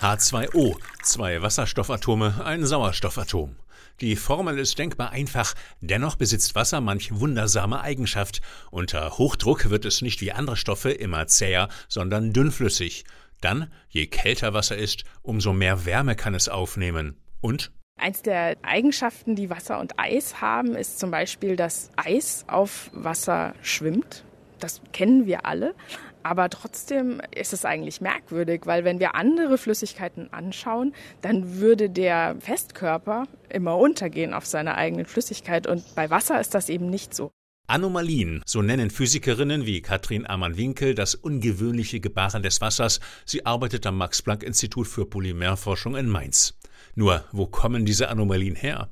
H2O, 0.00 0.76
zwei 1.02 1.42
Wasserstoffatome, 1.42 2.44
ein 2.44 2.64
Sauerstoffatom. 2.64 3.56
Die 4.00 4.14
Formel 4.14 4.60
ist 4.60 4.78
denkbar 4.78 5.10
einfach, 5.10 5.54
dennoch 5.80 6.14
besitzt 6.14 6.54
Wasser 6.54 6.80
manch 6.80 7.18
wundersame 7.18 7.80
Eigenschaft. 7.80 8.40
Unter 8.70 9.18
Hochdruck 9.18 9.70
wird 9.70 9.84
es 9.84 10.02
nicht 10.02 10.20
wie 10.20 10.30
andere 10.30 10.56
Stoffe 10.56 10.92
immer 10.92 11.26
zäher, 11.26 11.68
sondern 11.88 12.32
dünnflüssig. 12.32 13.04
Dann, 13.40 13.72
je 13.88 14.06
kälter 14.06 14.54
Wasser 14.54 14.76
ist, 14.76 15.04
umso 15.22 15.52
mehr 15.52 15.84
Wärme 15.84 16.16
kann 16.16 16.34
es 16.34 16.48
aufnehmen. 16.48 17.16
Und 17.40 17.70
Eins 17.98 18.22
der 18.22 18.56
Eigenschaften, 18.62 19.34
die 19.34 19.50
Wasser 19.50 19.80
und 19.80 19.98
Eis 19.98 20.40
haben, 20.40 20.76
ist 20.76 21.00
zum 21.00 21.10
Beispiel, 21.10 21.56
dass 21.56 21.90
Eis 21.96 22.44
auf 22.46 22.90
Wasser 22.92 23.54
schwimmt. 23.60 24.24
Das 24.60 24.80
kennen 24.92 25.26
wir 25.26 25.46
alle. 25.46 25.74
Aber 26.22 26.48
trotzdem 26.48 27.20
ist 27.34 27.52
es 27.52 27.64
eigentlich 27.64 28.00
merkwürdig, 28.00 28.62
weil 28.66 28.84
wenn 28.84 29.00
wir 29.00 29.14
andere 29.14 29.56
Flüssigkeiten 29.58 30.32
anschauen, 30.32 30.94
dann 31.22 31.56
würde 31.56 31.90
der 31.90 32.36
Festkörper 32.40 33.24
immer 33.48 33.78
untergehen 33.78 34.34
auf 34.34 34.46
seiner 34.46 34.76
eigenen 34.76 35.06
Flüssigkeit. 35.06 35.66
Und 35.66 35.94
bei 35.94 36.10
Wasser 36.10 36.40
ist 36.40 36.54
das 36.54 36.68
eben 36.68 36.90
nicht 36.90 37.14
so. 37.14 37.30
Anomalien, 37.70 38.40
so 38.46 38.62
nennen 38.62 38.88
Physikerinnen 38.88 39.66
wie 39.66 39.82
Katrin 39.82 40.26
Amann-Winkel 40.26 40.94
das 40.94 41.14
ungewöhnliche 41.14 42.00
Gebaren 42.00 42.42
des 42.42 42.62
Wassers. 42.62 42.98
Sie 43.26 43.44
arbeitet 43.44 43.84
am 43.84 43.98
Max-Planck-Institut 43.98 44.88
für 44.88 45.04
Polymerforschung 45.04 45.94
in 45.94 46.08
Mainz. 46.08 46.54
Nur, 46.94 47.26
wo 47.30 47.46
kommen 47.46 47.84
diese 47.84 48.08
Anomalien 48.08 48.54
her? 48.54 48.88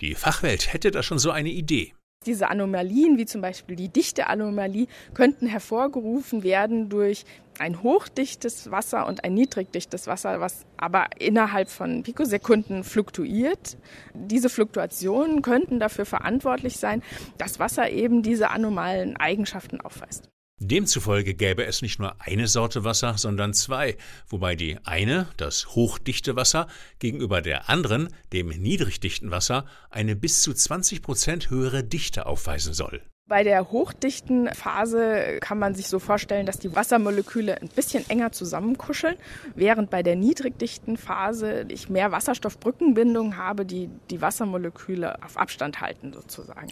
Die 0.00 0.14
Fachwelt 0.14 0.72
hätte 0.72 0.92
da 0.92 1.02
schon 1.02 1.18
so 1.18 1.32
eine 1.32 1.50
Idee. 1.50 1.94
Diese 2.26 2.48
Anomalien, 2.48 3.18
wie 3.18 3.26
zum 3.26 3.40
Beispiel 3.40 3.76
die 3.76 3.88
Dichteanomalie, 3.88 4.86
könnten 5.14 5.46
hervorgerufen 5.46 6.42
werden 6.42 6.88
durch 6.88 7.24
ein 7.58 7.82
hochdichtes 7.82 8.70
Wasser 8.70 9.06
und 9.06 9.24
ein 9.24 9.34
niedrigdichtes 9.34 10.06
Wasser, 10.06 10.40
was 10.40 10.64
aber 10.76 11.06
innerhalb 11.18 11.68
von 11.68 12.02
Pikosekunden 12.02 12.84
fluktuiert. 12.84 13.76
Diese 14.14 14.48
Fluktuationen 14.48 15.42
könnten 15.42 15.78
dafür 15.78 16.06
verantwortlich 16.06 16.76
sein, 16.78 17.02
dass 17.38 17.58
Wasser 17.58 17.90
eben 17.90 18.22
diese 18.22 18.50
anomalen 18.50 19.16
Eigenschaften 19.16 19.80
aufweist. 19.80 20.31
Demzufolge 20.68 21.34
gäbe 21.34 21.64
es 21.64 21.82
nicht 21.82 21.98
nur 21.98 22.14
eine 22.20 22.46
Sorte 22.46 22.84
Wasser, 22.84 23.18
sondern 23.18 23.54
zwei, 23.54 23.96
wobei 24.28 24.54
die 24.54 24.78
eine, 24.84 25.26
das 25.36 25.74
hochdichte 25.74 26.36
Wasser, 26.36 26.68
gegenüber 26.98 27.42
der 27.42 27.68
anderen, 27.68 28.08
dem 28.32 28.48
niedrigdichten 28.48 29.30
Wasser, 29.30 29.66
eine 29.90 30.14
bis 30.16 30.42
zu 30.42 30.54
20 30.54 31.02
Prozent 31.02 31.50
höhere 31.50 31.82
Dichte 31.82 32.26
aufweisen 32.26 32.74
soll. 32.74 33.02
Bei 33.28 33.44
der 33.44 33.70
hochdichten 33.70 34.52
Phase 34.52 35.38
kann 35.40 35.58
man 35.58 35.74
sich 35.74 35.88
so 35.88 35.98
vorstellen, 35.98 36.44
dass 36.44 36.58
die 36.58 36.74
Wassermoleküle 36.74 37.60
ein 37.60 37.68
bisschen 37.68 38.08
enger 38.10 38.32
zusammenkuscheln, 38.32 39.16
während 39.54 39.90
bei 39.90 40.02
der 40.02 40.16
niedrigdichten 40.16 40.96
Phase 40.96 41.64
ich 41.68 41.88
mehr 41.88 42.12
Wasserstoffbrückenbindung 42.12 43.36
habe, 43.36 43.64
die 43.64 43.88
die 44.10 44.20
Wassermoleküle 44.20 45.22
auf 45.24 45.36
Abstand 45.38 45.80
halten 45.80 46.12
sozusagen. 46.12 46.68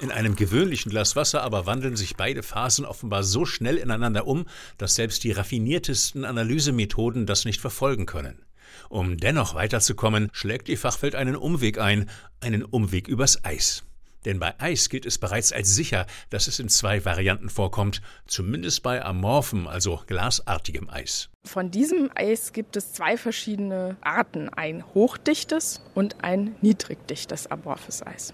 In 0.00 0.10
einem 0.10 0.34
gewöhnlichen 0.34 0.90
Glas 0.90 1.14
Wasser 1.14 1.42
aber 1.42 1.66
wandeln 1.66 1.94
sich 1.94 2.16
beide 2.16 2.42
Phasen 2.42 2.86
offenbar 2.86 3.22
so 3.22 3.44
schnell 3.44 3.76
ineinander 3.76 4.26
um, 4.26 4.46
dass 4.78 4.94
selbst 4.94 5.24
die 5.24 5.32
raffiniertesten 5.32 6.24
Analysemethoden 6.24 7.26
das 7.26 7.44
nicht 7.44 7.60
verfolgen 7.60 8.06
können. 8.06 8.42
Um 8.88 9.18
dennoch 9.18 9.54
weiterzukommen, 9.54 10.30
schlägt 10.32 10.68
die 10.68 10.76
Fachwelt 10.76 11.14
einen 11.14 11.36
Umweg 11.36 11.78
ein, 11.78 12.08
einen 12.40 12.64
Umweg 12.64 13.08
übers 13.08 13.44
Eis. 13.44 13.84
Denn 14.24 14.38
bei 14.38 14.58
Eis 14.58 14.88
gilt 14.88 15.04
es 15.04 15.18
bereits 15.18 15.52
als 15.52 15.74
sicher, 15.74 16.06
dass 16.30 16.46
es 16.46 16.58
in 16.60 16.70
zwei 16.70 17.04
Varianten 17.04 17.50
vorkommt, 17.50 18.00
zumindest 18.26 18.82
bei 18.82 19.04
amorphem, 19.04 19.66
also 19.66 20.02
glasartigem 20.06 20.88
Eis. 20.88 21.28
Von 21.44 21.70
diesem 21.70 22.10
Eis 22.14 22.52
gibt 22.54 22.76
es 22.76 22.92
zwei 22.92 23.18
verschiedene 23.18 23.96
Arten, 24.00 24.48
ein 24.48 24.84
hochdichtes 24.94 25.82
und 25.94 26.22
ein 26.24 26.54
niedrigdichtes 26.62 27.46
amorphes 27.48 28.02
Eis. 28.02 28.32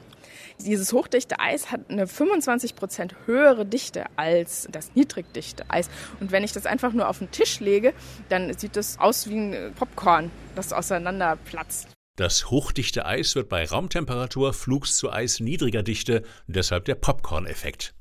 Dieses 0.64 0.92
hochdichte 0.92 1.38
Eis 1.38 1.70
hat 1.70 1.82
eine 1.88 2.06
25 2.06 2.74
Prozent 2.74 3.14
höhere 3.26 3.66
Dichte 3.66 4.06
als 4.16 4.66
das 4.70 4.94
niedrigdichte 4.94 5.64
Eis. 5.68 5.90
Und 6.18 6.32
wenn 6.32 6.44
ich 6.44 6.52
das 6.52 6.66
einfach 6.66 6.92
nur 6.92 7.08
auf 7.08 7.18
den 7.18 7.30
Tisch 7.30 7.60
lege, 7.60 7.92
dann 8.28 8.56
sieht 8.56 8.76
es 8.76 8.98
aus 8.98 9.28
wie 9.28 9.36
ein 9.36 9.74
Popcorn, 9.74 10.30
das 10.54 10.72
auseinanderplatzt. 10.72 11.88
Das 12.16 12.50
hochdichte 12.50 13.04
Eis 13.04 13.34
wird 13.34 13.50
bei 13.50 13.66
Raumtemperatur 13.66 14.54
flugs 14.54 14.96
zu 14.96 15.12
Eis 15.12 15.40
niedriger 15.40 15.82
Dichte, 15.82 16.22
deshalb 16.46 16.86
der 16.86 16.94
Popcorn-Effekt. 16.94 17.94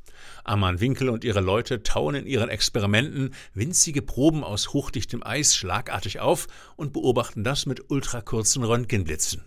Ammann 0.46 0.80
Winkel 0.80 1.10
und 1.10 1.24
ihre 1.24 1.42
Leute 1.42 1.84
tauen 1.84 2.16
in 2.16 2.26
ihren 2.26 2.50
Experimenten 2.50 3.34
winzige 3.54 4.02
Proben 4.02 4.44
aus 4.44 4.74
hochdichtem 4.74 5.22
Eis 5.24 5.56
schlagartig 5.56 6.22
auf 6.22 6.48
und 6.78 6.94
beobachten 6.94 7.44
das 7.44 7.66
mit 7.66 7.90
ultrakurzen 7.90 8.64
Röntgenblitzen. 8.64 9.44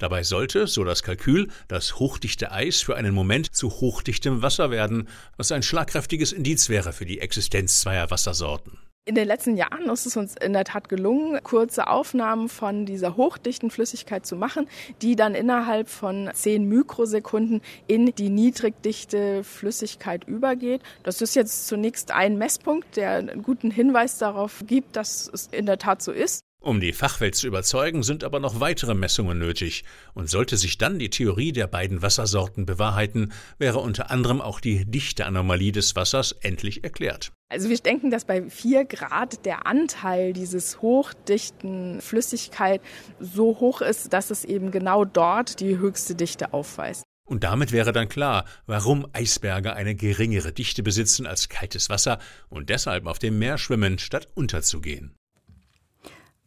Dabei 0.00 0.22
sollte, 0.22 0.66
so 0.66 0.82
das 0.82 1.02
Kalkül, 1.02 1.48
das 1.68 1.98
hochdichte 1.98 2.50
Eis 2.52 2.80
für 2.80 2.96
einen 2.96 3.14
Moment 3.14 3.54
zu 3.54 3.70
hochdichtem 3.70 4.40
Wasser 4.40 4.70
werden, 4.70 5.08
was 5.36 5.52
ein 5.52 5.62
schlagkräftiges 5.62 6.32
Indiz 6.32 6.70
wäre 6.70 6.94
für 6.94 7.04
die 7.04 7.20
Existenz 7.20 7.80
zweier 7.80 8.10
Wassersorten. 8.10 8.78
In 9.04 9.14
den 9.14 9.26
letzten 9.26 9.58
Jahren 9.58 9.90
ist 9.90 10.06
es 10.06 10.16
uns 10.16 10.36
in 10.36 10.54
der 10.54 10.64
Tat 10.64 10.88
gelungen, 10.88 11.38
kurze 11.42 11.88
Aufnahmen 11.88 12.48
von 12.48 12.86
dieser 12.86 13.16
hochdichten 13.16 13.70
Flüssigkeit 13.70 14.24
zu 14.24 14.36
machen, 14.36 14.68
die 15.02 15.16
dann 15.16 15.34
innerhalb 15.34 15.88
von 15.88 16.30
10 16.32 16.66
Mikrosekunden 16.66 17.60
in 17.86 18.14
die 18.14 18.30
niedrigdichte 18.30 19.44
Flüssigkeit 19.44 20.24
übergeht. 20.24 20.80
Das 21.02 21.20
ist 21.20 21.34
jetzt 21.34 21.66
zunächst 21.66 22.10
ein 22.10 22.38
Messpunkt, 22.38 22.96
der 22.96 23.12
einen 23.12 23.42
guten 23.42 23.70
Hinweis 23.70 24.16
darauf 24.16 24.62
gibt, 24.66 24.96
dass 24.96 25.30
es 25.30 25.48
in 25.48 25.66
der 25.66 25.78
Tat 25.78 26.00
so 26.02 26.12
ist. 26.12 26.40
Um 26.62 26.78
die 26.78 26.92
Fachwelt 26.92 27.34
zu 27.34 27.46
überzeugen, 27.46 28.02
sind 28.02 28.22
aber 28.22 28.38
noch 28.38 28.60
weitere 28.60 28.94
Messungen 28.94 29.38
nötig, 29.38 29.82
und 30.12 30.28
sollte 30.28 30.58
sich 30.58 30.76
dann 30.76 30.98
die 30.98 31.08
Theorie 31.08 31.52
der 31.52 31.66
beiden 31.66 32.02
Wassersorten 32.02 32.66
bewahrheiten, 32.66 33.32
wäre 33.58 33.78
unter 33.78 34.10
anderem 34.10 34.42
auch 34.42 34.60
die 34.60 34.84
Dichteanomalie 34.84 35.72
des 35.72 35.96
Wassers 35.96 36.32
endlich 36.42 36.84
erklärt. 36.84 37.32
Also 37.48 37.70
wir 37.70 37.78
denken, 37.78 38.10
dass 38.10 38.26
bei 38.26 38.48
4 38.48 38.84
Grad 38.84 39.46
der 39.46 39.66
Anteil 39.66 40.34
dieses 40.34 40.82
hochdichten 40.82 42.02
Flüssigkeit 42.02 42.82
so 43.18 43.58
hoch 43.58 43.80
ist, 43.80 44.12
dass 44.12 44.30
es 44.30 44.44
eben 44.44 44.70
genau 44.70 45.06
dort 45.06 45.60
die 45.60 45.78
höchste 45.78 46.14
Dichte 46.14 46.52
aufweist. 46.52 47.04
Und 47.26 47.42
damit 47.42 47.72
wäre 47.72 47.92
dann 47.92 48.08
klar, 48.08 48.44
warum 48.66 49.06
Eisberge 49.14 49.72
eine 49.74 49.94
geringere 49.94 50.52
Dichte 50.52 50.82
besitzen 50.82 51.26
als 51.26 51.48
kaltes 51.48 51.88
Wasser 51.88 52.18
und 52.50 52.68
deshalb 52.68 53.06
auf 53.06 53.18
dem 53.18 53.38
Meer 53.38 53.56
schwimmen, 53.56 53.98
statt 53.98 54.28
unterzugehen. 54.34 55.14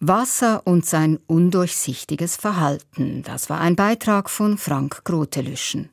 Wasser 0.08 0.62
und 0.66 0.86
sein 0.86 1.20
undurchsichtiges 1.28 2.36
Verhalten. 2.36 3.24
Das 3.24 3.50
war 3.50 3.60
ein 3.60 3.76
Beitrag 3.76 4.30
von 4.30 4.58
Frank 4.58 5.04
Grotelüschen. 5.04 5.89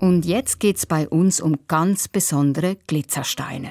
Und 0.00 0.24
jetzt 0.24 0.60
geht's 0.60 0.86
bei 0.86 1.08
uns 1.08 1.40
um 1.40 1.56
ganz 1.66 2.08
besondere 2.08 2.76
Glitzersteine. 2.86 3.70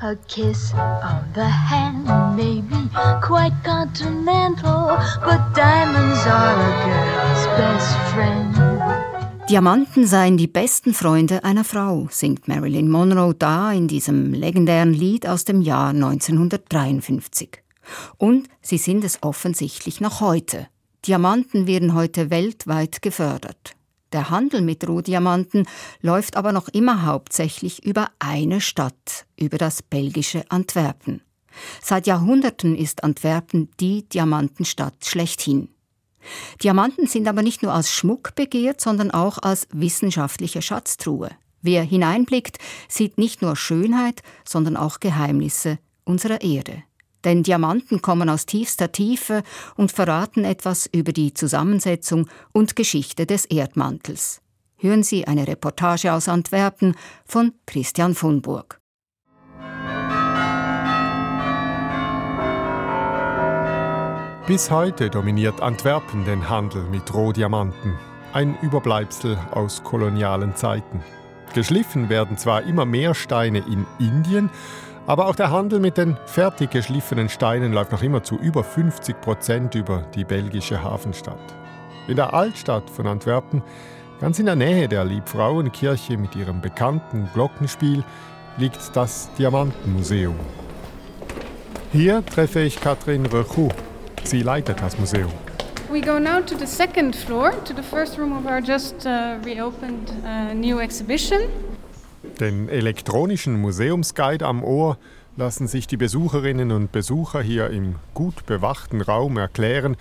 A 0.00 0.14
kiss 0.28 0.72
on 0.74 1.24
the 1.34 1.40
hand 1.42 2.06
may 2.36 2.62
be 2.62 2.88
quite 3.20 3.52
continental, 3.64 4.96
but 5.24 5.40
diamonds 5.56 6.24
are 6.24 6.54
a 6.54 6.72
girl's 6.84 7.46
best 7.58 7.96
friend. 8.12 8.67
Diamanten 9.48 10.06
seien 10.06 10.36
die 10.36 10.46
besten 10.46 10.92
Freunde 10.92 11.42
einer 11.42 11.64
Frau, 11.64 12.06
singt 12.10 12.48
Marilyn 12.48 12.90
Monroe 12.90 13.32
da 13.32 13.72
in 13.72 13.88
diesem 13.88 14.34
legendären 14.34 14.92
Lied 14.92 15.26
aus 15.26 15.46
dem 15.46 15.62
Jahr 15.62 15.88
1953. 15.88 17.62
Und 18.18 18.46
sie 18.60 18.76
sind 18.76 19.04
es 19.04 19.22
offensichtlich 19.22 20.02
noch 20.02 20.20
heute. 20.20 20.68
Diamanten 21.06 21.66
werden 21.66 21.94
heute 21.94 22.28
weltweit 22.28 23.00
gefördert. 23.00 23.74
Der 24.12 24.28
Handel 24.28 24.60
mit 24.60 24.86
Rohdiamanten 24.86 25.66
läuft 26.02 26.36
aber 26.36 26.52
noch 26.52 26.68
immer 26.68 27.06
hauptsächlich 27.06 27.86
über 27.86 28.08
eine 28.18 28.60
Stadt, 28.60 29.24
über 29.40 29.56
das 29.56 29.82
belgische 29.82 30.44
Antwerpen. 30.50 31.22
Seit 31.80 32.06
Jahrhunderten 32.06 32.76
ist 32.76 33.02
Antwerpen 33.02 33.70
die 33.80 34.06
Diamantenstadt 34.10 35.06
schlechthin. 35.06 35.70
Diamanten 36.62 37.06
sind 37.06 37.28
aber 37.28 37.42
nicht 37.42 37.62
nur 37.62 37.72
als 37.72 37.90
Schmuck 37.90 38.34
begehrt, 38.34 38.80
sondern 38.80 39.10
auch 39.10 39.38
als 39.38 39.68
wissenschaftliche 39.72 40.62
Schatztruhe. 40.62 41.30
Wer 41.62 41.82
hineinblickt, 41.82 42.58
sieht 42.88 43.18
nicht 43.18 43.42
nur 43.42 43.56
Schönheit, 43.56 44.22
sondern 44.44 44.76
auch 44.76 45.00
Geheimnisse 45.00 45.78
unserer 46.04 46.40
Erde. 46.40 46.82
Denn 47.24 47.42
Diamanten 47.42 48.00
kommen 48.00 48.28
aus 48.28 48.46
tiefster 48.46 48.92
Tiefe 48.92 49.42
und 49.76 49.92
verraten 49.92 50.44
etwas 50.44 50.88
über 50.92 51.12
die 51.12 51.34
Zusammensetzung 51.34 52.28
und 52.52 52.76
Geschichte 52.76 53.26
des 53.26 53.44
Erdmantels. 53.44 54.40
Hören 54.76 55.02
Sie 55.02 55.26
eine 55.26 55.48
Reportage 55.48 56.12
aus 56.12 56.28
Antwerpen 56.28 56.94
von 57.24 57.52
Christian 57.66 58.14
von 58.14 58.40
Bis 64.48 64.70
heute 64.70 65.10
dominiert 65.10 65.60
Antwerpen 65.60 66.24
den 66.24 66.48
Handel 66.48 66.82
mit 66.84 67.12
Rohdiamanten, 67.12 67.98
ein 68.32 68.56
Überbleibsel 68.62 69.36
aus 69.50 69.84
kolonialen 69.84 70.56
Zeiten. 70.56 71.02
Geschliffen 71.52 72.08
werden 72.08 72.38
zwar 72.38 72.62
immer 72.62 72.86
mehr 72.86 73.14
Steine 73.14 73.58
in 73.58 73.84
Indien, 73.98 74.48
aber 75.06 75.26
auch 75.26 75.36
der 75.36 75.50
Handel 75.50 75.80
mit 75.80 75.98
den 75.98 76.16
fertig 76.24 76.70
geschliffenen 76.70 77.28
Steinen 77.28 77.74
läuft 77.74 77.92
noch 77.92 78.02
immer 78.02 78.22
zu 78.22 78.36
über 78.38 78.64
50 78.64 79.20
Prozent 79.20 79.74
über 79.74 80.06
die 80.14 80.24
belgische 80.24 80.82
Hafenstadt. 80.82 81.54
In 82.06 82.16
der 82.16 82.32
Altstadt 82.32 82.88
von 82.88 83.06
Antwerpen, 83.06 83.62
ganz 84.18 84.38
in 84.38 84.46
der 84.46 84.56
Nähe 84.56 84.88
der 84.88 85.04
Liebfrauenkirche 85.04 86.16
mit 86.16 86.34
ihrem 86.34 86.62
bekannten 86.62 87.28
Glockenspiel, 87.34 88.02
liegt 88.56 88.96
das 88.96 89.28
Diamantenmuseum. 89.34 90.36
Hier 91.92 92.24
treffe 92.24 92.60
ich 92.60 92.80
Katrin 92.80 93.26
Röchu, 93.26 93.68
Sie 94.28 94.42
leitet 94.42 94.82
das 94.82 94.98
Museum. 94.98 95.30
We 95.90 96.02
go 96.02 96.18
now 96.18 96.42
to 96.42 96.54
the 96.58 96.66
second 96.66 97.16
floor, 97.16 97.50
to 97.64 97.72
the 97.74 97.82
first 97.82 98.18
room 98.18 98.36
of 98.36 98.44
our 98.44 98.60
just 98.60 99.06
uh, 99.06 99.38
reopened 99.42 100.12
uh, 100.22 100.52
new 100.52 100.80
exhibition. 100.80 101.40
Den 102.38 102.68
elektronischen 102.68 103.58
Museumsguide 103.58 104.44
am 104.44 104.62
Ohr 104.62 104.98
lassen 105.38 105.66
sich 105.66 105.86
die 105.86 105.96
Besucherinnen 105.96 106.72
und 106.72 106.92
Besucher 106.92 107.40
hier 107.40 107.70
im 107.70 107.94
gut 108.12 108.44
bewachten 108.44 109.00
Raum 109.00 109.38
erklären, 109.38 109.96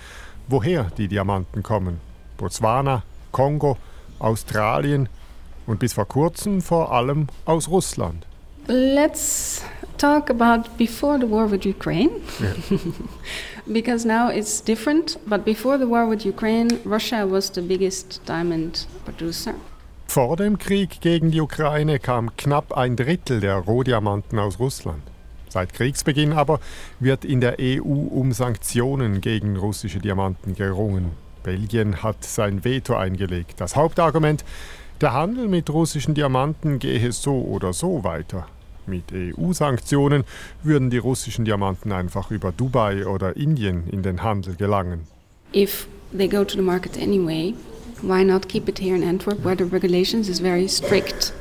woher 0.49 0.91
die 0.97 1.07
Diamanten 1.07 1.63
kommen. 1.63 2.01
Botswana, 2.35 3.03
Kongo, 3.31 3.77
Australien 4.19 5.07
und 5.67 5.79
bis 5.79 5.93
vor 5.93 6.05
kurzem 6.05 6.61
vor 6.61 6.91
allem 6.91 7.27
aus 7.45 7.69
Russland. 7.69 8.25
Let's 8.67 9.63
talk 9.97 10.29
about 10.29 10.77
before 10.77 11.19
the 11.19 11.27
war 11.27 11.47
with 11.47 11.65
Ukraine. 11.65 12.11
Yeah. 12.39 12.77
because 13.71 14.05
now 14.05 14.29
it's 14.29 14.61
different. 14.61 15.17
But 15.27 15.45
before 15.45 15.77
the 15.77 15.87
war 15.87 16.07
with 16.07 16.25
Ukraine, 16.25 16.69
Russia 16.85 17.25
was 17.25 17.51
the 17.51 17.61
biggest 17.61 18.21
diamond 18.25 18.87
producer. 19.05 19.53
Vor 20.07 20.37
dem 20.37 20.57
Krieg 20.57 21.01
gegen 21.01 21.31
die 21.31 21.41
Ukraine 21.41 21.99
kam 21.99 22.35
knapp 22.37 22.71
ein 22.77 22.95
Drittel 22.95 23.41
der 23.41 23.57
Rohdiamanten 23.57 24.39
aus 24.39 24.57
Russland. 24.57 25.03
Seit 25.49 25.73
Kriegsbeginn 25.73 26.33
aber 26.33 26.59
wird 26.99 27.25
in 27.25 27.41
der 27.41 27.57
EU 27.59 27.81
um 27.83 28.31
Sanktionen 28.31 29.21
gegen 29.21 29.57
russische 29.57 29.99
Diamanten 29.99 30.55
gerungen. 30.55 31.11
Belgien 31.43 32.03
hat 32.03 32.23
sein 32.23 32.63
Veto 32.63 32.95
eingelegt. 32.95 33.59
Das 33.59 33.75
Hauptargument, 33.75 34.43
der 35.01 35.13
Handel 35.13 35.47
mit 35.47 35.69
russischen 35.69 36.13
Diamanten 36.13 36.79
gehe 36.79 37.11
so 37.11 37.41
oder 37.41 37.73
so 37.73 38.03
weiter. 38.03 38.47
Mit 38.87 39.11
EU-Sanktionen 39.13 40.23
würden 40.63 40.89
die 40.89 40.97
russischen 40.97 41.43
Diamanten 41.43 41.91
einfach 41.91 42.31
über 42.31 42.53
Dubai 42.53 43.05
oder 43.05 43.35
Indien 43.35 43.85
in 43.87 44.01
den 44.01 44.23
Handel 44.23 44.55
gelangen. 44.55 45.01
If 45.53 45.87
they 46.17 46.29
go 46.29 46.45
to 46.45 46.55
the 46.55 46.61
market 46.61 46.97
anyway, 46.97 47.53
why 48.01 48.23
not 48.23 48.47
keep 48.47 48.69
it 48.69 48.79
here 48.79 48.95
in 48.95 49.03
Antwerp 49.03 49.43
where 49.43 49.57
the 49.57 49.65
regulations 49.65 50.29
is 50.29 50.39
very 50.39 50.69
strict? 50.69 51.33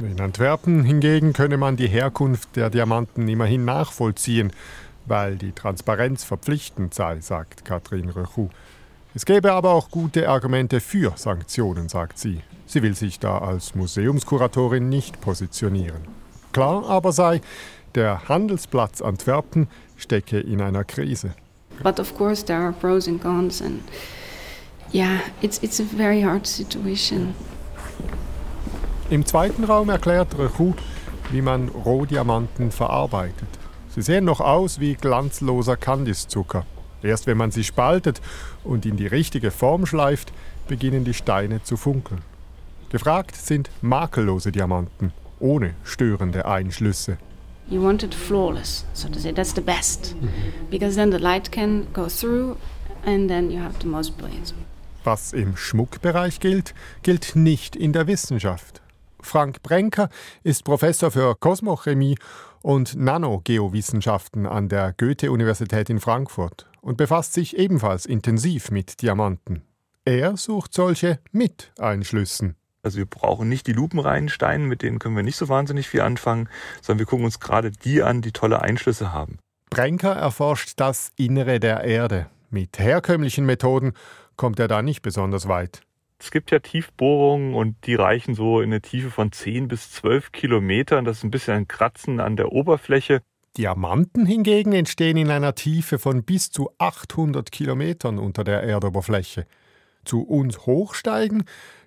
In 0.00 0.18
Antwerpen 0.18 0.84
hingegen 0.84 1.34
könne 1.34 1.58
man 1.58 1.76
die 1.76 1.88
Herkunft 1.88 2.56
der 2.56 2.70
Diamanten 2.70 3.28
immerhin 3.28 3.66
nachvollziehen, 3.66 4.50
weil 5.04 5.36
die 5.36 5.52
Transparenz 5.52 6.24
verpflichtend 6.24 6.94
sei, 6.94 7.20
sagt 7.20 7.66
Katrin 7.66 8.08
Rechou. 8.08 8.48
Es 9.14 9.26
gäbe 9.26 9.52
aber 9.52 9.72
auch 9.72 9.90
gute 9.90 10.28
Argumente 10.28 10.80
für 10.80 11.12
Sanktionen, 11.16 11.90
sagt 11.90 12.18
sie. 12.18 12.40
Sie 12.66 12.82
will 12.82 12.94
sich 12.94 13.20
da 13.20 13.38
als 13.38 13.74
Museumskuratorin 13.74 14.88
nicht 14.88 15.20
positionieren. 15.20 16.23
Klar 16.54 16.88
aber 16.88 17.10
sei, 17.10 17.40
der 17.96 18.28
Handelsplatz 18.28 19.02
Antwerpen 19.02 19.66
stecke 19.96 20.38
in 20.38 20.60
einer 20.60 20.84
Krise. 20.84 21.34
But 21.82 21.98
of 21.98 22.16
course 22.16 22.44
there 22.44 22.60
are 22.60 22.72
pros 22.72 23.08
and 23.08 23.20
cons 23.20 23.60
and 23.60 23.80
yeah, 24.92 25.18
it's 25.42 25.58
it's 25.64 25.80
a 25.80 25.82
very 25.82 26.22
hard 26.22 26.46
situation. 26.46 27.34
Im 29.10 29.26
zweiten 29.26 29.64
Raum 29.64 29.88
erklärt 29.88 30.38
Rechou, 30.38 30.74
wie 31.32 31.42
man 31.42 31.70
Rohdiamanten 31.70 32.70
verarbeitet. 32.70 33.48
Sie 33.88 34.02
sehen 34.02 34.24
noch 34.24 34.40
aus 34.40 34.78
wie 34.78 34.94
glanzloser 34.94 35.76
Kandiszucker. 35.76 36.64
Erst 37.02 37.26
wenn 37.26 37.36
man 37.36 37.50
sie 37.50 37.64
spaltet 37.64 38.20
und 38.62 38.86
in 38.86 38.96
die 38.96 39.08
richtige 39.08 39.50
Form 39.50 39.86
schleift, 39.86 40.32
beginnen 40.68 41.04
die 41.04 41.14
Steine 41.14 41.64
zu 41.64 41.76
funkeln. 41.76 42.22
Gefragt 42.90 43.34
sind 43.34 43.70
makellose 43.82 44.52
Diamanten 44.52 45.12
ohne 45.40 45.74
störende 45.84 46.46
Einschlüsse. 46.46 47.18
You 47.68 47.82
want 47.82 48.02
it 48.02 48.14
flawless, 48.14 48.84
so 48.92 49.08
to 49.08 49.18
say. 49.18 49.32
That's 49.32 49.54
the 49.54 49.62
best, 49.62 50.14
because 50.70 50.96
then 50.96 51.10
the 51.10 51.18
light 51.18 51.50
can 51.50 51.86
go 51.92 52.08
through, 52.08 52.56
and 53.06 53.28
then 53.28 53.50
you 53.50 53.58
have 53.60 53.78
the 53.80 53.86
most 53.86 54.18
brilliance. 54.18 54.54
Was 55.04 55.32
im 55.32 55.56
Schmuckbereich 55.56 56.40
gilt, 56.40 56.74
gilt 57.02 57.36
nicht 57.36 57.76
in 57.76 57.92
der 57.92 58.06
Wissenschaft. 58.06 58.82
Frank 59.20 59.62
Brenker 59.62 60.10
ist 60.42 60.64
Professor 60.64 61.10
für 61.10 61.34
Kosmochemie 61.34 62.16
und 62.62 62.96
Nanogeowissenschaften 62.96 64.46
an 64.46 64.68
der 64.68 64.92
Goethe-Universität 64.92 65.90
in 65.90 66.00
Frankfurt 66.00 66.66
und 66.80 66.96
befasst 66.96 67.32
sich 67.32 67.56
ebenfalls 67.56 68.06
intensiv 68.06 68.70
mit 68.70 69.00
Diamanten. 69.00 69.62
Er 70.04 70.36
sucht 70.36 70.74
solche 70.74 71.18
mit 71.32 71.72
Einschlüssen. 71.78 72.56
Also 72.84 72.98
wir 72.98 73.06
brauchen 73.06 73.48
nicht 73.48 73.66
die 73.66 73.72
lupenreinen 73.72 74.28
Steine, 74.28 74.64
mit 74.64 74.82
denen 74.82 74.98
können 74.98 75.16
wir 75.16 75.22
nicht 75.22 75.36
so 75.36 75.48
wahnsinnig 75.48 75.88
viel 75.88 76.02
anfangen, 76.02 76.48
sondern 76.82 77.00
wir 77.00 77.06
gucken 77.06 77.24
uns 77.24 77.40
gerade 77.40 77.70
die 77.70 78.02
an, 78.02 78.20
die 78.20 78.32
tolle 78.32 78.60
Einschlüsse 78.60 79.12
haben. 79.12 79.38
Brenker 79.70 80.12
erforscht 80.12 80.74
das 80.76 81.10
Innere 81.16 81.58
der 81.58 81.82
Erde. 81.82 82.26
Mit 82.50 82.78
herkömmlichen 82.78 83.46
Methoden 83.46 83.94
kommt 84.36 84.60
er 84.60 84.68
da 84.68 84.82
nicht 84.82 85.02
besonders 85.02 85.48
weit. 85.48 85.80
Es 86.18 86.30
gibt 86.30 86.50
ja 86.50 86.58
Tiefbohrungen 86.58 87.54
und 87.54 87.86
die 87.86 87.94
reichen 87.94 88.34
so 88.34 88.60
in 88.60 88.70
eine 88.70 88.80
Tiefe 88.80 89.10
von 89.10 89.32
10 89.32 89.66
bis 89.68 89.90
12 89.90 90.32
Kilometern. 90.32 91.04
Das 91.04 91.18
ist 91.18 91.24
ein 91.24 91.30
bisschen 91.30 91.54
ein 91.54 91.68
Kratzen 91.68 92.20
an 92.20 92.36
der 92.36 92.52
Oberfläche. 92.52 93.20
Diamanten 93.56 94.26
hingegen 94.26 94.72
entstehen 94.72 95.16
in 95.16 95.30
einer 95.30 95.54
Tiefe 95.54 95.98
von 95.98 96.22
bis 96.22 96.50
zu 96.50 96.70
800 96.78 97.50
Kilometern 97.50 98.18
unter 98.18 98.44
der 98.44 98.62
Erdoberfläche. 98.62 99.46
Zu 100.04 100.22
uns 100.22 100.66
hochsteigen 100.66 101.44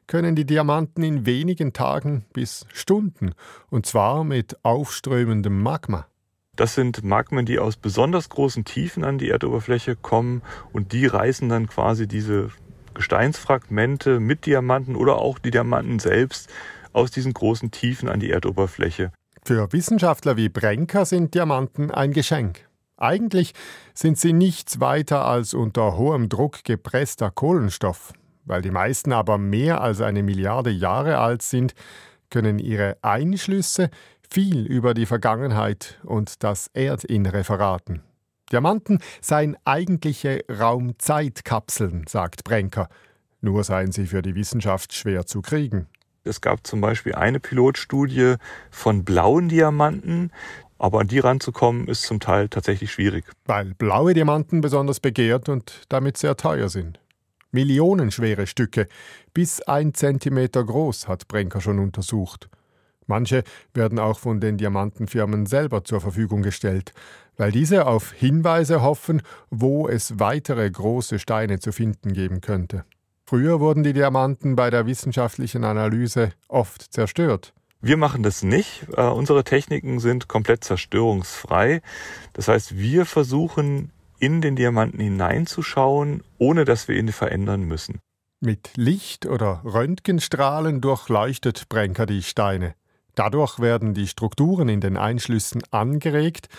können 0.07 0.35
die 0.35 0.45
Diamanten 0.45 1.03
in 1.03 1.25
wenigen 1.25 1.73
Tagen 1.73 2.25
bis 2.33 2.65
Stunden, 2.73 3.33
und 3.69 3.85
zwar 3.85 4.23
mit 4.23 4.57
aufströmendem 4.63 5.61
Magma. 5.61 6.07
Das 6.55 6.73
sind 6.73 7.03
Magmen, 7.03 7.45
die 7.45 7.59
aus 7.59 7.77
besonders 7.77 8.29
großen 8.29 8.65
Tiefen 8.65 9.03
an 9.03 9.19
die 9.19 9.29
Erdoberfläche 9.29 9.95
kommen 9.95 10.41
und 10.73 10.91
die 10.91 11.05
reißen 11.05 11.47
dann 11.49 11.67
quasi 11.67 12.07
diese 12.07 12.49
Gesteinsfragmente 12.95 14.19
mit 14.19 14.47
Diamanten 14.47 14.95
oder 14.95 15.17
auch 15.17 15.37
die 15.37 15.51
Diamanten 15.51 15.99
selbst 15.99 16.49
aus 16.93 17.11
diesen 17.11 17.33
großen 17.33 17.69
Tiefen 17.69 18.09
an 18.09 18.19
die 18.19 18.31
Erdoberfläche. 18.31 19.11
Für 19.43 19.71
Wissenschaftler 19.71 20.35
wie 20.35 20.49
Brenker 20.49 21.05
sind 21.05 21.35
Diamanten 21.35 21.91
ein 21.91 22.11
Geschenk. 22.11 22.67
Eigentlich 22.97 23.53
sind 23.93 24.17
sie 24.17 24.33
nichts 24.33 24.79
weiter 24.79 25.25
als 25.25 25.53
unter 25.53 25.95
hohem 25.95 26.27
Druck 26.27 26.63
gepresster 26.63 27.29
Kohlenstoff. 27.29 28.13
Weil 28.47 28.61
die 28.61 28.71
meisten 28.71 29.11
aber 29.11 29.37
mehr 29.37 29.81
als 29.81 29.99
eine 30.01 30.23
Milliarde 30.23 30.69
Jahre 30.69 31.19
alt 31.19 31.41
sind, 31.41 31.73
können 32.29 32.59
ihre 32.59 32.97
Einschlüsse 33.01 33.89
viel 34.29 34.65
über 34.65 34.93
die 34.93 35.05
Vergangenheit 35.05 35.99
und 36.03 36.43
das 36.43 36.67
Erdinnere 36.73 37.43
verraten. 37.43 38.01
Diamanten 38.51 38.99
seien 39.19 39.57
eigentliche 39.65 40.45
Raumzeitkapseln, 40.49 42.05
sagt 42.07 42.45
Brenker. 42.45 42.87
Nur 43.41 43.65
seien 43.65 43.91
sie 43.91 44.05
für 44.05 44.21
die 44.21 44.35
Wissenschaft 44.35 44.93
schwer 44.93 45.25
zu 45.25 45.41
kriegen. 45.41 45.87
Es 46.23 46.39
gab 46.39 46.65
zum 46.65 46.79
Beispiel 46.81 47.15
eine 47.15 47.39
Pilotstudie 47.41 48.35
von 48.71 49.03
blauen 49.03 49.49
Diamanten, 49.49 50.31
aber 50.77 51.01
an 51.01 51.07
die 51.07 51.19
ranzukommen 51.19 51.87
ist 51.87 52.03
zum 52.03 52.21
Teil 52.21 52.47
tatsächlich 52.47 52.91
schwierig. 52.91 53.25
Weil 53.45 53.73
blaue 53.73 54.13
Diamanten 54.13 54.61
besonders 54.61 55.01
begehrt 55.01 55.49
und 55.49 55.81
damit 55.89 56.17
sehr 56.17 56.37
teuer 56.37 56.69
sind. 56.69 56.99
Millionenschwere 57.51 58.47
Stücke, 58.47 58.87
bis 59.33 59.61
ein 59.61 59.93
Zentimeter 59.93 60.63
groß, 60.63 61.07
hat 61.07 61.27
Brenker 61.27 61.61
schon 61.61 61.79
untersucht. 61.79 62.49
Manche 63.07 63.43
werden 63.73 63.99
auch 63.99 64.19
von 64.19 64.41
den 64.41 64.57
Diamantenfirmen 64.57 65.45
selber 65.45 65.83
zur 65.83 66.01
Verfügung 66.01 66.41
gestellt, 66.41 66.93
weil 67.37 67.51
diese 67.51 67.87
auf 67.87 68.11
Hinweise 68.11 68.81
hoffen, 68.81 69.21
wo 69.49 69.87
es 69.87 70.19
weitere 70.19 70.69
große 70.69 71.19
Steine 71.19 71.59
zu 71.59 71.71
finden 71.71 72.13
geben 72.13 72.41
könnte. 72.41 72.83
Früher 73.25 73.59
wurden 73.59 73.83
die 73.83 73.93
Diamanten 73.93 74.55
bei 74.55 74.69
der 74.69 74.85
wissenschaftlichen 74.85 75.63
Analyse 75.63 76.31
oft 76.47 76.81
zerstört. 76.93 77.53
Wir 77.81 77.97
machen 77.97 78.23
das 78.23 78.41
nicht. 78.41 78.87
Uh, 78.97 79.11
unsere 79.11 79.43
Techniken 79.43 79.99
sind 79.99 80.27
komplett 80.27 80.63
zerstörungsfrei. 80.63 81.81
Das 82.33 82.47
heißt, 82.47 82.77
wir 82.77 83.05
versuchen 83.05 83.91
in 84.19 84.41
den 84.41 84.55
Diamanten 84.55 84.99
hineinzuschauen, 84.99 86.23
ohne 86.37 86.65
dass 86.65 86.87
wir 86.87 86.97
ihn 86.97 87.11
verändern 87.11 87.61
müssen. 87.61 87.99
Mit 88.39 88.71
Licht 88.75 89.25
oder 89.25 89.61
Röntgenstrahlen 89.63 90.81
durchleuchtet 90.81 91.69
Brenker 91.69 92.05
die 92.05 92.23
Steine. 92.23 92.75
Dadurch 93.15 93.59
werden 93.59 93.93
die 93.93 94.07
Strukturen 94.07 94.69
in 94.69 94.79
den 94.79 94.95
Einschlüssen 94.95 95.63
angeregt 95.71 96.49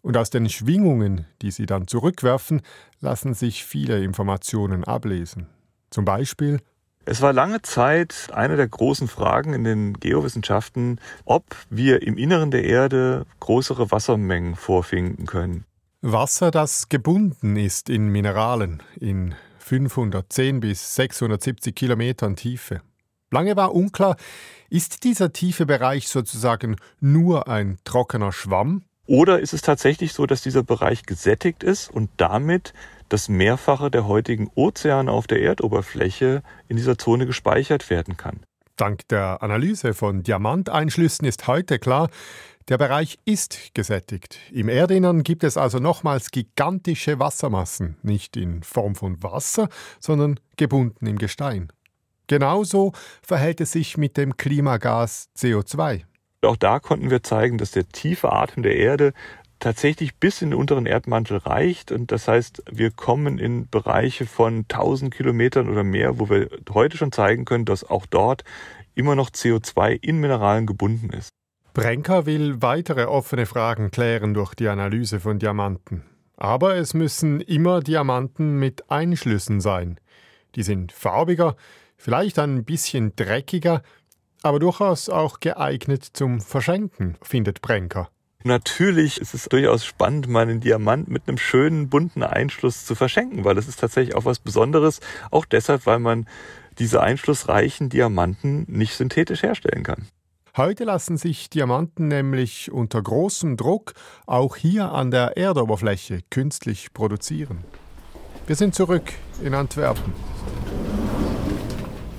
und 0.00 0.16
aus 0.16 0.30
den 0.30 0.48
Schwingungen, 0.48 1.26
die 1.42 1.50
sie 1.50 1.66
dann 1.66 1.86
zurückwerfen, 1.86 2.62
lassen 3.00 3.34
sich 3.34 3.64
viele 3.64 4.02
Informationen 4.02 4.84
ablesen. 4.84 5.46
Zum 5.90 6.04
Beispiel 6.04 6.60
es 7.08 7.22
war 7.22 7.32
lange 7.32 7.62
Zeit 7.62 8.30
eine 8.32 8.56
der 8.56 8.66
großen 8.66 9.06
Fragen 9.06 9.52
in 9.52 9.62
den 9.62 9.94
Geowissenschaften, 10.00 11.00
ob 11.24 11.44
wir 11.70 12.02
im 12.02 12.18
Inneren 12.18 12.50
der 12.50 12.64
Erde 12.64 13.26
größere 13.38 13.92
Wassermengen 13.92 14.56
vorfinden 14.56 15.24
können. 15.24 15.64
Wasser, 16.12 16.52
das 16.52 16.88
gebunden 16.88 17.56
ist 17.56 17.90
in 17.90 18.08
Mineralen 18.08 18.80
in 19.00 19.34
510 19.58 20.60
bis 20.60 20.94
670 20.94 21.74
Kilometern 21.74 22.36
Tiefe. 22.36 22.80
Lange 23.32 23.56
war 23.56 23.74
unklar, 23.74 24.16
ist 24.70 25.02
dieser 25.02 25.32
tiefe 25.32 25.66
Bereich 25.66 26.06
sozusagen 26.06 26.76
nur 27.00 27.48
ein 27.48 27.78
trockener 27.82 28.30
Schwamm? 28.30 28.84
Oder 29.06 29.40
ist 29.40 29.52
es 29.52 29.62
tatsächlich 29.62 30.12
so, 30.12 30.26
dass 30.26 30.42
dieser 30.42 30.62
Bereich 30.62 31.06
gesättigt 31.06 31.64
ist 31.64 31.90
und 31.90 32.08
damit 32.18 32.72
das 33.08 33.28
Mehrfache 33.28 33.90
der 33.90 34.06
heutigen 34.06 34.48
Ozeane 34.54 35.10
auf 35.10 35.26
der 35.26 35.42
Erdoberfläche 35.42 36.42
in 36.68 36.76
dieser 36.76 36.98
Zone 36.98 37.26
gespeichert 37.26 37.90
werden 37.90 38.16
kann? 38.16 38.40
Dank 38.76 39.08
der 39.08 39.42
Analyse 39.42 39.94
von 39.94 40.22
Diamanteinschlüssen 40.22 41.26
ist 41.26 41.46
heute 41.46 41.78
klar, 41.78 42.10
der 42.68 42.78
Bereich 42.78 43.18
ist 43.24 43.74
gesättigt. 43.74 44.38
Im 44.50 44.68
Erdinnern 44.68 45.22
gibt 45.22 45.44
es 45.44 45.56
also 45.56 45.78
nochmals 45.78 46.30
gigantische 46.30 47.18
Wassermassen, 47.20 47.96
nicht 48.02 48.36
in 48.36 48.62
Form 48.64 48.96
von 48.96 49.22
Wasser, 49.22 49.68
sondern 50.00 50.40
gebunden 50.56 51.06
im 51.06 51.18
Gestein. 51.18 51.68
Genauso 52.26 52.92
verhält 53.22 53.60
es 53.60 53.72
sich 53.72 53.96
mit 53.96 54.16
dem 54.16 54.36
Klimagas 54.36 55.28
CO2. 55.36 56.02
Auch 56.42 56.56
da 56.56 56.80
konnten 56.80 57.10
wir 57.10 57.22
zeigen, 57.22 57.56
dass 57.56 57.70
der 57.70 57.88
tiefe 57.88 58.32
Atem 58.32 58.64
der 58.64 58.76
Erde 58.76 59.12
tatsächlich 59.60 60.16
bis 60.16 60.42
in 60.42 60.50
den 60.50 60.58
unteren 60.58 60.86
Erdmantel 60.86 61.38
reicht. 61.38 61.92
Und 61.92 62.10
das 62.10 62.26
heißt, 62.26 62.64
wir 62.70 62.90
kommen 62.90 63.38
in 63.38 63.68
Bereiche 63.68 64.26
von 64.26 64.66
1000 64.68 65.14
Kilometern 65.14 65.68
oder 65.70 65.84
mehr, 65.84 66.18
wo 66.18 66.28
wir 66.28 66.48
heute 66.72 66.96
schon 66.96 67.12
zeigen 67.12 67.44
können, 67.44 67.64
dass 67.64 67.84
auch 67.84 68.06
dort 68.06 68.42
immer 68.96 69.14
noch 69.14 69.30
CO2 69.30 69.98
in 70.02 70.18
Mineralen 70.18 70.66
gebunden 70.66 71.10
ist. 71.10 71.30
Brenker 71.76 72.24
will 72.24 72.62
weitere 72.62 73.04
offene 73.04 73.44
Fragen 73.44 73.90
klären 73.90 74.32
durch 74.32 74.54
die 74.54 74.68
Analyse 74.68 75.20
von 75.20 75.38
Diamanten. 75.38 76.04
Aber 76.38 76.74
es 76.76 76.94
müssen 76.94 77.42
immer 77.42 77.80
Diamanten 77.80 78.58
mit 78.58 78.90
Einschlüssen 78.90 79.60
sein. 79.60 80.00
Die 80.54 80.62
sind 80.62 80.90
farbiger, 80.90 81.54
vielleicht 81.98 82.38
ein 82.38 82.64
bisschen 82.64 83.14
dreckiger, 83.14 83.82
aber 84.40 84.58
durchaus 84.58 85.10
auch 85.10 85.38
geeignet 85.38 86.02
zum 86.14 86.40
Verschenken, 86.40 87.18
findet 87.20 87.60
Brenker. 87.60 88.08
Natürlich 88.42 89.20
ist 89.20 89.34
es 89.34 89.44
durchaus 89.44 89.84
spannend, 89.84 90.28
mal 90.28 90.44
einen 90.44 90.60
Diamant 90.60 91.08
mit 91.08 91.28
einem 91.28 91.36
schönen 91.36 91.90
bunten 91.90 92.22
Einschluss 92.22 92.86
zu 92.86 92.94
verschenken, 92.94 93.44
weil 93.44 93.54
das 93.54 93.68
ist 93.68 93.80
tatsächlich 93.80 94.14
auch 94.16 94.24
was 94.24 94.38
Besonderes. 94.38 95.00
Auch 95.30 95.44
deshalb, 95.44 95.84
weil 95.84 95.98
man 95.98 96.26
diese 96.78 97.02
einschlussreichen 97.02 97.90
Diamanten 97.90 98.64
nicht 98.66 98.94
synthetisch 98.94 99.42
herstellen 99.42 99.82
kann. 99.82 100.08
Heute 100.56 100.84
lassen 100.84 101.18
sich 101.18 101.50
Diamanten 101.50 102.08
nämlich 102.08 102.72
unter 102.72 103.02
großem 103.02 103.58
Druck 103.58 103.92
auch 104.24 104.56
hier 104.56 104.90
an 104.90 105.10
der 105.10 105.36
Erdoberfläche 105.36 106.20
künstlich 106.30 106.94
produzieren. 106.94 107.62
Wir 108.46 108.56
sind 108.56 108.74
zurück 108.74 109.12
in 109.42 109.52
Antwerpen. 109.52 110.14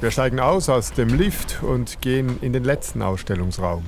Wir 0.01 0.11
steigen 0.11 0.39
aus 0.39 0.69
aus 0.69 0.93
dem 0.93 1.09
Lift 1.17 1.63
und 1.63 1.99
gehen 2.01 2.37
in 2.41 2.53
den 2.53 2.63
letzten 2.63 3.01
Ausstellungsraum. 3.01 3.83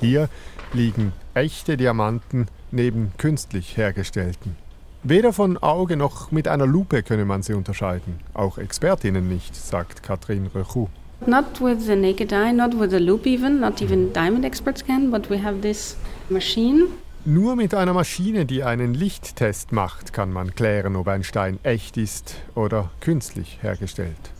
Hier 0.00 0.30
liegen 0.72 1.12
echte 1.34 1.76
Diamanten 1.76 2.46
neben 2.70 3.12
künstlich 3.18 3.76
hergestellten. 3.76 4.56
Weder 5.02 5.34
von 5.34 5.58
Auge 5.58 5.98
noch 5.98 6.30
mit 6.30 6.48
einer 6.48 6.66
Lupe 6.66 7.02
könne 7.02 7.26
man 7.26 7.42
sie 7.42 7.52
unterscheiden. 7.52 8.20
Auch 8.32 8.56
Expertinnen 8.56 9.28
nicht, 9.28 9.54
sagt 9.54 10.02
Katrin 10.02 10.46
Rechou. 10.46 10.88
Not 11.26 11.60
with 11.60 11.86
the 11.86 11.96
naked 11.96 12.32
eye, 12.32 12.52
not 12.52 12.74
with 12.74 12.94
a 12.94 12.98
loop 12.98 13.26
even, 13.26 13.60
not 13.60 13.82
even 13.82 14.12
diamond 14.12 14.44
experts 14.44 14.82
can, 14.82 15.10
but 15.10 15.28
we 15.28 15.42
have 15.42 15.60
this 15.60 15.96
machine. 16.30 16.88
Nur 17.26 17.56
mit 17.56 17.74
einer 17.74 17.92
Maschine, 17.92 18.46
die 18.46 18.64
einen 18.64 18.94
Lichttest 18.94 19.72
macht, 19.72 20.14
kann 20.14 20.32
man 20.32 20.54
klären, 20.54 20.96
ob 20.96 21.08
ein 21.08 21.22
Stein 21.22 21.58
echt 21.62 21.98
ist 21.98 22.36
oder 22.54 22.90
künstlich 23.00 23.58
hergestellt. 23.60 24.30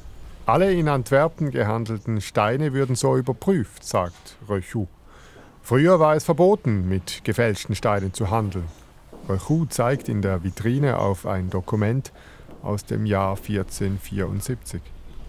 Alle 0.46 0.72
in 0.72 0.88
Antwerpen 0.88 1.50
gehandelten 1.50 2.22
Steine 2.22 2.72
würden 2.72 2.96
so 2.96 3.16
überprüft, 3.16 3.84
sagt 3.84 4.36
Rechou. 4.48 4.88
Früher 5.62 6.00
war 6.00 6.16
es 6.16 6.24
verboten, 6.24 6.88
mit 6.88 7.22
gefälschten 7.24 7.74
Steinen 7.74 8.14
zu 8.14 8.30
handeln. 8.30 8.64
Rechou 9.28 9.66
zeigt 9.66 10.08
in 10.08 10.22
der 10.22 10.42
Vitrine 10.42 10.98
auf 10.98 11.26
ein 11.26 11.50
Dokument 11.50 12.10
aus 12.62 12.86
dem 12.86 13.04
Jahr 13.04 13.36
1474. 13.36 14.80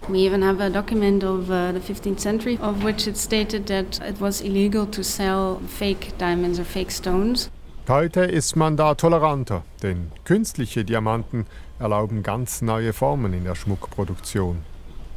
We 0.10 0.20
even 0.26 0.42
have 0.42 0.60
a 0.60 0.70
document 0.70 1.24
of 1.24 1.50
uh, 1.50 1.72
the 1.72 1.80
15th 1.80 2.20
century 2.20 2.58
of 2.62 2.84
which 2.84 3.08
it 3.08 3.18
stated 3.18 3.68
that 3.68 4.00
it 4.02 4.20
was 4.20 4.42
illegal 4.42 4.86
to 4.88 5.04
sell 5.04 5.62
fake 5.68 6.18
diamonds 6.18 6.60
or 6.60 6.66
fake 6.66 6.92
stones. 6.92 7.50
Heute 7.88 8.22
ist 8.22 8.56
man 8.56 8.78
da 8.78 8.96
toleranter, 8.96 9.64
denn 9.82 10.12
künstliche 10.24 10.86
Diamanten 10.86 11.46
erlauben 11.80 12.24
ganz 12.24 12.62
neue 12.62 12.94
Formen 12.94 13.34
in 13.34 13.44
der 13.44 13.56
Schmuckproduktion. 13.56 14.64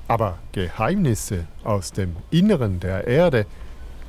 Aber 0.09 0.39
Geheimnisse 0.53 1.47
aus 1.63 1.93
dem 1.93 2.17
Inneren 2.31 2.81
der 2.81 3.07
Erde 3.07 3.47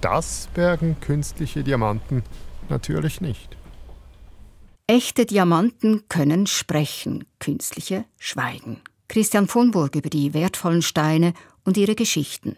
das 0.02 0.50
bergen 0.54 0.98
künstliche 1.00 1.64
Diamanten 1.64 2.24
natürlich 2.70 3.22
nicht. 3.22 3.56
Echte 4.88 5.26
Diamanten 5.26 6.04
können 6.10 6.46
sprechen, 6.48 7.26
künstliche 7.40 8.06
schweigen. 8.20 8.82
Christian 9.08 9.48
von 9.48 9.72
Burg 9.72 9.96
über 9.96 10.10
die 10.10 10.34
wertvollen 10.34 10.82
Steine 10.82 11.34
und 11.64 11.78
ihre 11.78 11.96
Geschichten. 11.96 12.58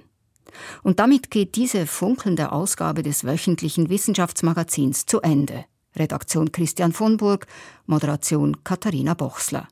Und 0.84 1.00
damit 1.00 1.30
geht 1.30 1.56
diese 1.56 1.86
funkelnde 1.86 2.52
Ausgabe 2.52 3.04
des 3.04 3.24
wöchentlichen 3.24 3.90
Wissenschaftsmagazins 3.90 5.06
zu 5.06 5.22
Ende. 5.22 5.66
Redaktion 5.96 6.52
Christian 6.52 6.94
von 6.94 7.18
Burg, 7.18 7.48
Moderation 7.86 8.64
Katharina 8.64 9.14
Bochsler. 9.14 9.68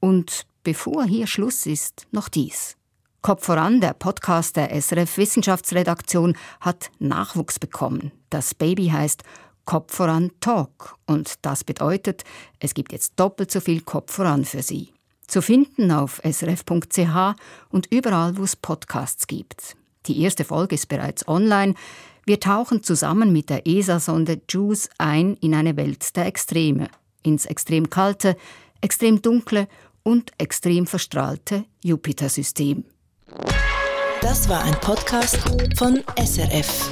Und 0.00 0.46
bevor 0.62 1.04
hier 1.04 1.26
Schluss 1.26 1.66
ist, 1.66 2.06
noch 2.10 2.28
dies. 2.28 2.76
Kopf 3.20 3.46
voran, 3.46 3.80
der 3.80 3.92
Podcast 3.92 4.56
der 4.56 4.70
SRF 4.80 5.16
Wissenschaftsredaktion 5.16 6.36
hat 6.60 6.90
Nachwuchs 6.98 7.58
bekommen. 7.58 8.10
Das 8.30 8.54
Baby 8.54 8.88
heißt 8.88 9.22
Kopf 9.64 9.94
voran 9.94 10.32
Talk 10.40 10.96
und 11.06 11.34
das 11.42 11.62
bedeutet, 11.62 12.24
es 12.58 12.74
gibt 12.74 12.92
jetzt 12.92 13.12
doppelt 13.16 13.52
so 13.52 13.60
viel 13.60 13.82
Kopf 13.82 14.12
voran 14.12 14.44
für 14.44 14.62
Sie. 14.62 14.92
Zu 15.26 15.40
finden 15.42 15.90
auf 15.90 16.20
srf.ch 16.24 17.36
und 17.70 17.86
überall, 17.90 18.36
wo 18.36 18.44
es 18.44 18.56
Podcasts 18.56 19.26
gibt. 19.26 19.76
Die 20.06 20.20
erste 20.22 20.44
Folge 20.44 20.74
ist 20.74 20.88
bereits 20.88 21.26
online. 21.28 21.74
Wir 22.24 22.40
tauchen 22.40 22.82
zusammen 22.82 23.32
mit 23.32 23.50
der 23.50 23.66
ESA-Sonde 23.66 24.40
JUICE 24.48 24.90
ein 24.98 25.36
in 25.40 25.54
eine 25.54 25.76
Welt 25.76 26.14
der 26.16 26.26
Extreme, 26.26 26.88
ins 27.22 27.46
extrem 27.46 27.90
kalte, 27.90 28.36
extrem 28.80 29.22
dunkle 29.22 29.68
und 30.02 30.32
extrem 30.38 30.86
verstrahlte 30.86 31.64
Jupiter-System. 31.82 32.84
Das 34.20 34.48
war 34.48 34.62
ein 34.62 34.74
Podcast 34.80 35.38
von 35.76 36.02
SRF. 36.16 36.90